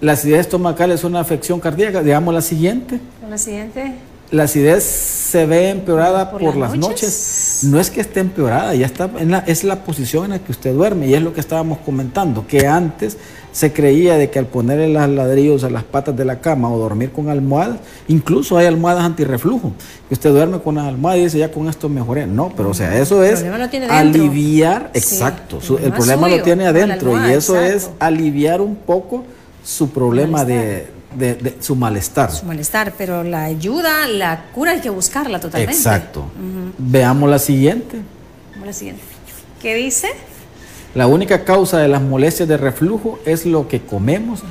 la 0.00 0.12
acidez 0.12 0.40
estomacal 0.40 0.90
es 0.92 1.04
una 1.04 1.20
afección 1.20 1.60
cardíaca, 1.60 2.02
digamos 2.02 2.34
la 2.34 2.42
siguiente. 2.42 3.00
La 3.28 3.38
siguiente. 3.38 3.94
La 4.30 4.44
acidez 4.44 4.82
se 4.82 5.46
ve 5.46 5.70
empeorada 5.70 6.30
por, 6.30 6.56
las, 6.56 6.76
noches? 6.76 7.12
No 7.64 7.80
es 7.80 7.90
que 7.90 8.00
esté 8.00 8.20
empeorada, 8.20 8.74
ya 8.74 8.86
está 8.86 9.10
en 9.18 9.30
la, 9.30 9.38
es 9.40 9.64
la 9.64 9.84
posición 9.84 10.24
en 10.24 10.30
la 10.30 10.38
que 10.38 10.52
usted 10.52 10.72
duerme 10.74 11.06
y 11.06 11.14
es 11.14 11.22
lo 11.22 11.32
que 11.32 11.40
estábamos 11.40 11.78
comentando, 11.78 12.46
que 12.46 12.66
antes 12.66 13.16
se 13.52 13.72
creía 13.72 14.16
de 14.16 14.30
que 14.30 14.40
al 14.40 14.46
ponerle 14.46 14.88
los 14.88 15.08
ladrillos 15.08 15.62
a 15.62 15.70
las 15.70 15.84
patas 15.84 16.16
de 16.16 16.24
la 16.24 16.40
cama 16.40 16.70
o 16.70 16.78
dormir 16.78 17.12
con 17.12 17.28
almohadas, 17.28 17.78
incluso 18.08 18.58
hay 18.58 18.66
almohadas 18.66 19.04
antirreflujo, 19.04 19.72
que 20.08 20.14
usted 20.14 20.30
duerme 20.30 20.58
con 20.58 20.74
las 20.74 20.86
almohadas 20.86 21.20
y 21.20 21.24
dice, 21.24 21.38
ya 21.38 21.52
con 21.52 21.68
esto 21.68 21.88
mejoré. 21.88 22.26
No, 22.26 22.52
pero 22.56 22.70
o 22.70 22.74
sea, 22.74 22.98
eso 22.98 23.22
es 23.22 23.44
aliviar, 23.88 24.90
exacto, 24.92 25.60
el 25.82 25.92
problema, 25.92 26.28
lo 26.28 26.42
tiene 26.42 26.66
adentro 26.66 27.28
y 27.28 27.32
eso 27.32 27.60
es 27.60 27.90
aliviar 28.00 28.60
un 28.60 28.74
poco 28.74 29.24
su 29.64 29.90
problema 29.90 30.44
de, 30.44 30.93
su 31.60 31.76
malestar. 31.76 32.30
Su 32.30 32.46
malestar, 32.46 32.94
pero 32.96 33.22
la 33.22 33.44
ayuda, 33.44 34.06
la 34.06 34.46
cura 34.54 34.72
hay 34.72 34.80
que 34.80 34.90
buscarla 34.90 35.40
totalmente. 35.40 35.74
Exacto. 35.74 36.24
Veamos 36.78 37.28
la 37.28 37.38
siguiente. 37.38 37.98
Veamos 38.50 38.66
la 38.66 38.72
siguiente. 38.72 39.02
¿Qué 39.60 39.74
dice? 39.74 40.08
La 40.94 41.06
única 41.06 41.44
causa 41.44 41.78
de 41.78 41.88
las 41.88 42.00
molestias 42.00 42.48
de 42.48 42.56
reflujo 42.56 43.18
es 43.24 43.46
lo 43.46 43.66
que 43.66 43.80
comemos. 43.80 44.42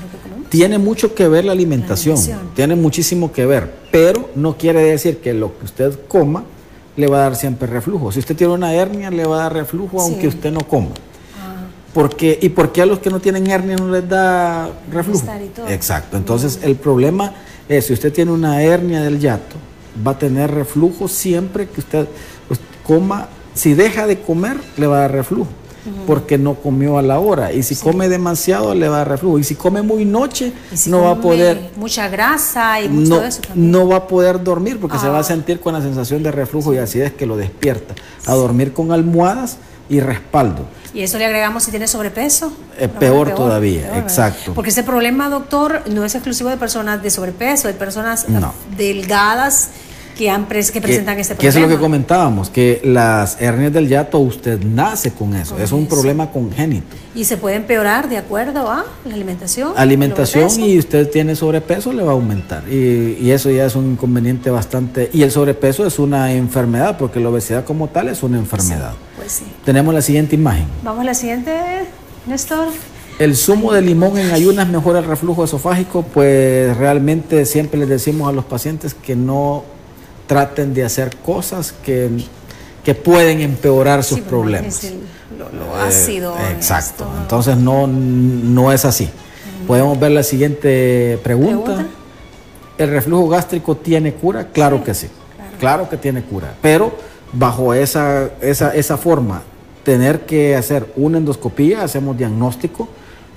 Tiene 0.49 0.77
mucho 0.77 1.15
que 1.15 1.27
ver 1.27 1.45
la 1.45 1.53
alimentación, 1.53 2.17
tiene 2.53 2.75
muchísimo 2.75 3.31
que 3.31 3.45
ver, 3.45 3.71
pero 3.91 4.29
no 4.35 4.57
quiere 4.57 4.81
decir 4.81 5.17
que 5.19 5.33
lo 5.33 5.57
que 5.57 5.65
usted 5.65 5.99
coma 6.07 6.43
le 6.95 7.07
va 7.07 7.17
a 7.17 7.21
dar 7.21 7.35
siempre 7.35 7.67
reflujo. 7.67 8.11
Si 8.11 8.19
usted 8.19 8.35
tiene 8.35 8.53
una 8.53 8.73
hernia, 8.73 9.09
le 9.09 9.25
va 9.25 9.37
a 9.37 9.43
dar 9.43 9.53
reflujo 9.53 9.99
aunque 10.01 10.27
usted 10.27 10.51
no 10.51 10.61
coma. 10.61 10.91
Porque, 11.93 12.39
¿Y 12.41 12.49
por 12.49 12.71
qué 12.71 12.81
a 12.81 12.85
los 12.85 12.99
que 12.99 13.09
no 13.09 13.19
tienen 13.19 13.47
hernia 13.47 13.75
no 13.75 13.89
les 13.91 14.07
da 14.07 14.69
reflujo? 14.91 15.27
Exacto. 15.67 16.17
Entonces, 16.17 16.59
el 16.63 16.75
problema 16.75 17.33
es, 17.69 17.85
si 17.85 17.93
usted 17.93 18.11
tiene 18.11 18.31
una 18.31 18.63
hernia 18.63 19.01
del 19.01 19.19
yato, 19.19 19.55
va 20.05 20.11
a 20.11 20.17
tener 20.17 20.51
reflujo 20.51 21.07
siempre 21.07 21.67
que 21.67 21.81
usted 21.81 22.07
pues, 22.47 22.59
coma. 22.83 23.27
Si 23.53 23.75
deja 23.75 24.07
de 24.07 24.19
comer, 24.19 24.57
le 24.77 24.87
va 24.87 24.97
a 24.97 24.99
dar 25.01 25.11
reflujo 25.11 25.47
porque 26.07 26.37
no 26.37 26.55
comió 26.55 26.97
a 26.97 27.01
la 27.01 27.19
hora. 27.19 27.51
Y 27.51 27.63
si 27.63 27.75
come 27.75 28.09
demasiado, 28.09 28.73
le 28.73 28.87
va 28.87 28.95
a 28.95 28.97
dar 28.99 29.09
reflujo. 29.09 29.39
Y 29.39 29.43
si 29.43 29.55
come 29.55 29.81
muy 29.81 30.05
noche, 30.05 30.53
no 30.87 31.01
va 31.01 31.11
a 31.11 31.21
poder. 31.21 31.71
Mucha 31.75 32.07
grasa 32.07 32.81
y 32.81 32.89
mucho 32.89 33.19
no, 33.19 33.23
eso 33.23 33.41
también. 33.41 33.71
No 33.71 33.87
va 33.87 33.97
a 33.97 34.07
poder 34.07 34.43
dormir 34.43 34.79
porque 34.79 34.97
se 34.97 35.07
va 35.07 35.17
a 35.17 35.21
ah. 35.21 35.23
sentir 35.23 35.59
con 35.59 35.73
la 35.73 35.81
sensación 35.81 36.23
de 36.23 36.31
reflujo 36.31 36.73
y 36.73 36.77
es 36.77 37.13
que 37.13 37.25
lo 37.25 37.37
despierta. 37.37 37.95
A 38.25 38.33
dormir 38.33 38.73
con 38.73 38.91
almohadas 38.91 39.57
y 39.93 39.99
respaldo. 39.99 40.65
¿Y 40.93 41.01
eso 41.01 41.17
le 41.17 41.25
agregamos 41.25 41.63
si 41.63 41.71
tiene 41.71 41.87
sobrepeso? 41.87 42.53
Es 42.77 42.89
peor, 42.89 43.33
todavía, 43.33 43.97
exacto. 43.97 44.53
Porque 44.53 44.69
ese 44.69 44.83
problema, 44.83 45.29
doctor, 45.29 45.81
no 45.87 46.05
es 46.05 46.13
exclusivo 46.13 46.49
de 46.49 46.57
personas 46.57 47.01
de 47.01 47.09
sobrepeso, 47.09 47.67
de 47.67 47.73
personas 47.73 48.25
delgadas 48.77 49.69
que, 50.17 50.29
han 50.29 50.45
que 50.45 50.81
presentan 50.81 51.19
este 51.19 51.35
problema. 51.35 51.37
Que 51.37 51.47
es 51.47 51.55
lo 51.55 51.67
que 51.67 51.77
comentábamos, 51.77 52.49
que 52.49 52.81
las 52.83 53.41
hernias 53.41 53.73
del 53.73 53.87
yato 53.87 54.19
usted 54.19 54.61
nace 54.63 55.11
con 55.11 55.35
eso, 55.35 55.57
es 55.57 55.71
un 55.71 55.87
problema 55.87 56.31
congénito. 56.31 56.95
¿Y 57.15 57.25
se 57.25 57.37
puede 57.37 57.55
empeorar 57.55 58.09
de 58.09 58.17
acuerdo 58.17 58.71
a 58.71 58.85
la 59.05 59.13
alimentación? 59.13 59.73
Alimentación 59.75 60.49
y 60.59 60.79
usted 60.79 61.09
tiene 61.09 61.35
sobrepeso, 61.35 61.93
le 61.93 62.01
va 62.01 62.11
a 62.11 62.15
aumentar. 62.15 62.63
Y, 62.67 63.17
y, 63.21 63.31
eso 63.31 63.51
ya 63.51 63.65
es 63.65 63.75
un 63.75 63.91
inconveniente 63.91 64.49
bastante... 64.49 65.09
Y 65.13 65.21
el 65.21 65.29
sobrepeso 65.29 65.85
es 65.85 65.99
una 65.99 66.33
enfermedad, 66.33 66.97
porque 66.97 67.19
la 67.19 67.29
obesidad 67.29 67.65
como 67.65 67.89
tal 67.89 68.09
es 68.09 68.23
una 68.23 68.37
enfermedad. 68.37 68.93
pues 69.15 69.31
sí. 69.33 69.45
Tenemos 69.63 69.93
la 69.93 70.01
siguiente 70.01 70.35
imagen. 70.35 70.65
Vamos 70.83 71.01
a 71.01 71.03
la 71.03 71.13
siguiente, 71.13 71.53
Néstor. 72.25 72.69
El 73.19 73.35
zumo 73.35 73.73
de 73.73 73.81
limón 73.81 74.17
en 74.17 74.31
ayunas 74.31 74.67
mejora 74.67 74.99
el 74.99 75.05
reflujo 75.05 75.43
esofágico, 75.43 76.01
pues 76.01 76.75
realmente 76.77 77.45
siempre 77.45 77.79
les 77.79 77.87
decimos 77.87 78.27
a 78.27 78.31
los 78.31 78.43
pacientes 78.45 78.95
que 78.95 79.15
no 79.15 79.63
traten 80.27 80.73
de 80.73 80.83
hacer 80.83 81.15
cosas 81.17 81.73
que, 81.83 82.09
que 82.83 82.95
pueden 82.95 83.41
empeorar 83.41 84.03
sus 84.03 84.19
problemas. 84.19 84.91
lo, 85.37 85.75
ácido. 85.75 86.35
Eh, 86.37 86.51
exacto. 86.55 87.07
Entonces 87.21 87.57
no, 87.57 87.87
no 87.87 88.71
es 88.71 88.85
así. 88.85 89.09
Podemos 89.67 89.99
ver 89.99 90.11
la 90.11 90.23
siguiente 90.23 91.19
pregunta. 91.23 91.85
¿El 92.77 92.89
reflujo 92.89 93.29
gástrico 93.29 93.77
tiene 93.77 94.13
cura? 94.13 94.47
Claro 94.51 94.83
que 94.83 94.93
sí. 94.93 95.07
Claro. 95.59 95.87
que 95.89 95.97
tiene 95.97 96.23
cura. 96.23 96.55
Pero 96.61 96.93
bajo 97.31 97.73
esa, 97.73 98.31
esa, 98.41 98.75
esa 98.75 98.97
forma, 98.97 99.43
tener 99.83 100.21
que 100.21 100.55
hacer 100.55 100.91
una 100.95 101.17
endoscopía, 101.17 101.83
hacemos 101.83 102.17
diagnóstico, 102.17 102.89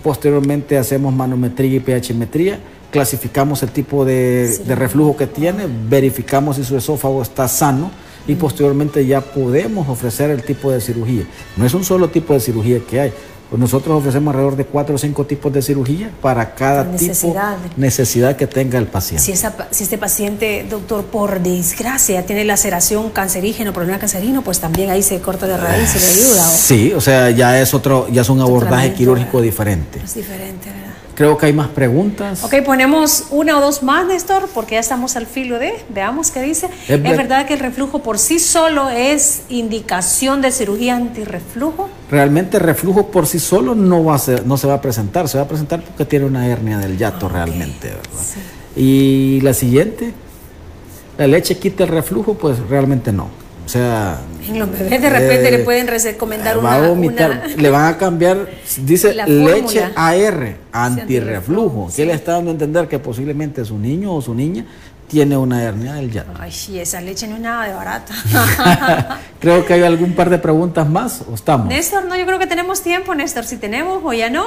posteriormente 0.07 0.79
hacemos 0.79 1.12
manometría 1.12 1.79
y 1.79 1.81
pHmetría 1.81 2.61
clasificamos 2.92 3.64
el 3.64 3.71
tipo 3.71 4.05
de, 4.05 4.57
reflujo 4.69 5.16
que 5.16 5.27
tiene, 5.27 5.66
verificamos 5.66 6.55
si 6.55 6.62
su 6.64 6.77
esófago 6.77 7.21
está 7.23 7.49
sano 7.49 7.90
y 8.29 8.37
posteriormente 8.37 9.05
ya 9.05 9.21
podemos 9.21 9.88
ofrecer 9.88 10.31
el 10.31 10.45
tipo 10.45 10.71
de 10.71 10.81
cirugía. 10.81 11.25
No 11.57 11.66
es 11.66 11.75
un 11.75 11.83
solo 11.83 12.07
tipo 12.07 12.35
de 12.35 12.38
cirugía 12.38 12.79
que 12.88 13.01
hay. 13.01 13.12
Pues 13.48 13.61
nosotros 13.61 13.98
ofrecemos 13.98 14.32
alrededor 14.32 14.56
de 14.56 14.64
cuatro 14.64 14.96
o 14.96 14.98
cinco 14.98 15.24
tipos 15.24 15.52
de 15.52 15.62
cirugía 15.62 16.11
para 16.20 16.54
cada 16.56 16.82
necesidad. 16.82 17.56
tipo 17.59 17.74
necesidad 17.76 18.35
que 18.37 18.48
tenga 18.48 18.76
el 18.78 18.87
paciente. 18.88 19.22
Si, 19.24 19.37
si 19.70 19.85
este 19.85 19.98
paciente, 19.98 20.66
doctor, 20.68 21.04
por 21.04 21.40
desgracia 21.40 22.26
tiene 22.26 22.44
laceración 22.44 23.11
cancerígena, 23.11 23.72
problema 23.72 24.00
cancerino, 24.00 24.42
pues 24.42 24.59
también 24.59 24.90
ahí 24.90 25.02
se 25.02 25.20
corta 25.20 25.46
de 25.46 25.56
raíz 25.56 25.94
y 25.94 25.98
le 26.00 26.06
ayuda. 26.06 26.42
Sí, 26.42 26.92
o 26.92 27.00
sea, 27.00 27.30
ya 27.30 27.61
es 27.61 27.72
otro, 27.72 28.09
ya 28.11 28.22
es 28.22 28.28
un 28.28 28.40
abordaje 28.40 28.92
quirúrgico 28.94 29.40
diferente. 29.40 30.00
Es 30.04 30.14
diferente, 30.14 30.68
¿verdad? 30.68 30.87
Creo 31.14 31.38
que 31.38 31.46
hay 31.46 31.52
más 31.54 31.68
preguntas. 31.68 32.42
Ok, 32.44 32.56
ponemos 32.64 33.26
una 33.30 33.56
o 33.56 33.61
dos 33.62 33.82
más, 33.82 34.06
Néstor, 34.06 34.50
porque 34.52 34.74
ya 34.74 34.80
estamos 34.80 35.16
al 35.16 35.26
filo 35.26 35.59
de, 35.59 35.72
veamos 35.88 36.30
qué 36.30 36.42
dice. 36.42 36.66
Es 36.66 36.90
¿Es, 36.90 37.02
ver- 37.02 37.16
verdad 37.16 37.46
que 37.46 37.54
el 37.54 37.61
reflujo 37.61 38.00
por 38.02 38.18
sí 38.18 38.38
solo 38.38 38.90
es 38.90 39.42
indicación 39.48 40.42
de 40.42 40.50
cirugía 40.50 40.96
antirreflujo? 40.96 41.88
Realmente 42.11 42.59
reflujo 42.61 43.09
por 43.11 43.27
sí 43.27 43.38
solo 43.40 43.75
no, 43.75 44.05
va 44.05 44.14
a 44.14 44.19
ser- 44.19 44.47
no 44.47 44.57
se 44.57 44.66
va 44.69 44.75
a 44.75 44.81
presentar, 44.81 45.29
se 45.29 45.38
va 45.38 45.45
a 45.45 45.49
presentar 45.49 45.83
porque 45.83 46.05
tiene 46.05 46.25
una 46.25 46.47
hernia 46.47 46.79
del 46.79 46.97
yato 46.97 47.29
realmente, 47.29 47.88
¿verdad? 47.88 48.25
Y 48.77 49.40
la 49.42 49.53
siguiente, 49.55 50.12
¿la 51.19 51.27
leche 51.27 51.57
quita 51.59 51.83
el 51.85 51.88
reflujo? 51.90 52.35
Pues 52.35 52.59
realmente 52.69 53.12
no. 53.12 53.29
O 53.64 53.69
sea... 53.69 54.21
En 54.49 54.61
los 54.61 54.71
bebés 54.71 55.03
de 55.03 55.11
repente 55.11 55.49
eh, 55.49 55.51
le 55.51 55.59
pueden 55.64 55.88
recomendar 55.88 56.57
va 56.59 56.61
una, 56.61 56.75
a 56.77 56.88
vomitar, 56.88 57.31
una- 57.45 57.57
le 57.61 57.71
van 57.71 57.92
a 57.92 57.99
cambiar, 57.99 58.47
dice 58.85 59.12
leche. 59.27 59.83
AR, 59.97 60.57
antirreflujo. 60.71 60.71
antirreflujo, 60.71 61.90
¿Qué 61.97 62.07
le 62.07 62.12
está 62.12 62.35
dando 62.35 62.51
a 62.51 62.53
entender 62.53 62.87
que 62.87 63.01
posiblemente 63.01 63.64
su 63.64 63.77
niño 63.77 64.14
o 64.14 64.23
su 64.23 64.33
niña 64.33 64.64
tiene 65.09 65.37
una 65.37 65.62
hernia 65.62 65.95
del 65.95 66.11
yato? 66.11 66.33
Ay, 66.38 66.53
sí, 66.53 66.79
esa 66.79 67.01
leche 67.01 67.27
no 67.27 67.37
es 67.37 67.40
nada 67.40 67.66
de 67.66 67.75
barata. 67.75 68.14
Creo 69.40 69.64
que 69.64 69.75
hay 69.75 69.83
algún 69.83 70.14
par 70.14 70.31
de 70.31 70.38
preguntas 70.38 70.88
más 70.88 71.23
o 71.31 71.35
estamos. 71.35 71.69
Néstor, 71.69 72.05
no, 72.07 72.16
yo 72.16 72.27
creo 72.27 72.38
que 72.38 72.47
tenemos 72.47 72.83
tiempo, 72.83 73.14
Néstor, 73.14 73.45
si 73.45 73.57
tenemos 73.57 74.03
o 74.05 74.12
ya 74.12 74.31
no. 74.31 74.45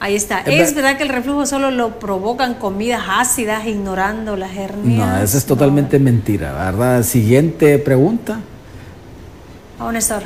Ahí 0.00 0.14
está. 0.14 0.40
Es 0.40 0.68
¿Es 0.68 0.74
verdad 0.74 0.96
que 0.96 1.02
el 1.02 1.08
reflujo 1.08 1.44
solo 1.44 1.70
lo 1.70 1.98
provocan 1.98 2.54
comidas 2.54 3.02
ácidas 3.08 3.66
ignorando 3.66 4.36
las 4.36 4.56
hernias? 4.56 5.08
No, 5.08 5.22
eso 5.22 5.38
es 5.38 5.44
totalmente 5.44 5.98
mentira, 5.98 6.52
¿verdad? 6.52 7.02
Siguiente 7.02 7.78
pregunta. 7.78 8.40
Oh, 9.80 9.90
Néstor. 9.90 10.22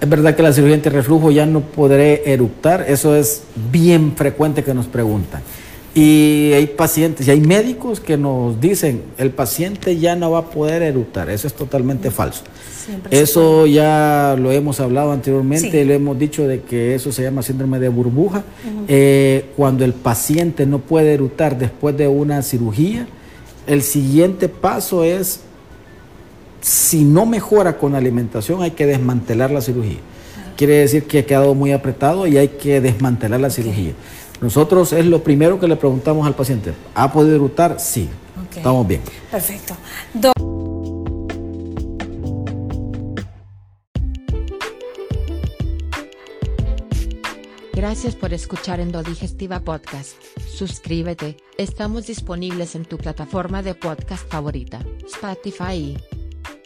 ¿Es 0.00 0.08
verdad 0.08 0.34
que 0.34 0.42
la 0.42 0.52
cirugía 0.52 0.74
antirreflujo 0.74 1.30
ya 1.30 1.46
no 1.46 1.60
podré 1.60 2.32
eructar? 2.32 2.84
Eso 2.88 3.14
es 3.16 3.42
bien 3.70 4.14
frecuente 4.16 4.64
que 4.64 4.74
nos 4.74 4.86
preguntan. 4.86 5.42
Y 5.94 6.52
hay 6.54 6.68
pacientes 6.68 7.28
y 7.28 7.30
hay 7.30 7.40
médicos 7.42 8.00
que 8.00 8.16
nos 8.16 8.58
dicen, 8.58 9.02
el 9.18 9.30
paciente 9.30 9.98
ya 9.98 10.16
no 10.16 10.30
va 10.30 10.38
a 10.38 10.44
poder 10.50 10.82
eructar. 10.82 11.28
Eso 11.28 11.46
es 11.46 11.52
totalmente 11.52 12.10
falso. 12.10 12.44
Siempre 12.86 13.20
Eso 13.20 13.66
ya 13.66 14.34
lo 14.38 14.50
hemos 14.52 14.80
hablado 14.80 15.12
anteriormente, 15.12 15.70
Sí. 15.70 15.84
lo 15.84 15.92
hemos 15.92 16.18
dicho 16.18 16.48
de 16.48 16.62
que 16.62 16.94
eso 16.94 17.12
se 17.12 17.22
llama 17.22 17.42
síndrome 17.42 17.78
de 17.78 17.90
burbuja. 17.90 18.42
Eh, 18.88 19.50
cuando 19.54 19.84
el 19.84 19.92
paciente 19.92 20.64
no 20.64 20.78
puede 20.78 21.12
eructar 21.12 21.58
después 21.58 21.96
de 21.96 22.08
una 22.08 22.40
cirugía, 22.42 23.06
el 23.66 23.82
siguiente 23.82 24.48
paso 24.48 25.04
es, 25.04 25.40
si 26.62 27.04
no 27.04 27.26
mejora 27.26 27.76
con 27.76 27.92
la 27.92 27.98
alimentación, 27.98 28.62
hay 28.62 28.70
que 28.70 28.86
desmantelar 28.86 29.50
la 29.50 29.60
cirugía. 29.60 29.98
Quiere 30.56 30.74
decir 30.76 31.04
que 31.04 31.20
ha 31.20 31.26
quedado 31.26 31.54
muy 31.54 31.72
apretado 31.72 32.26
y 32.26 32.36
hay 32.38 32.48
que 32.48 32.80
desmantelar 32.80 33.40
la 33.40 33.50
cirugía. 33.50 33.92
Nosotros 34.42 34.92
es 34.92 35.06
lo 35.06 35.22
primero 35.22 35.58
que 35.60 35.68
le 35.68 35.76
preguntamos 35.76 36.26
al 36.26 36.34
paciente, 36.34 36.74
¿ha 36.94 37.12
podido 37.12 37.36
eructar? 37.36 37.78
Sí, 37.78 38.08
estamos 38.56 38.86
bien. 38.86 39.00
Perfecto. 39.30 39.76
Do- 40.12 40.32
Gracias 47.74 48.14
por 48.14 48.32
escuchar 48.34 48.80
Endodigestiva 48.80 49.60
Podcast. 49.60 50.16
Suscríbete, 50.46 51.36
estamos 51.58 52.06
disponibles 52.06 52.74
en 52.74 52.84
tu 52.84 52.98
plataforma 52.98 53.62
de 53.62 53.74
podcast 53.74 54.28
favorita, 54.28 54.80
Spotify, 55.06 55.96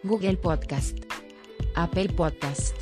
Google 0.03 0.37
Podcast, 0.37 0.99
Apple 1.75 2.09
Podcast. 2.11 2.75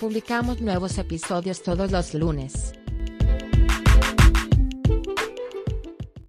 Publicamos 0.00 0.60
nuevos 0.60 0.98
episodios 0.98 1.62
todos 1.62 1.90
los 1.90 2.14
lunes. 2.14 2.74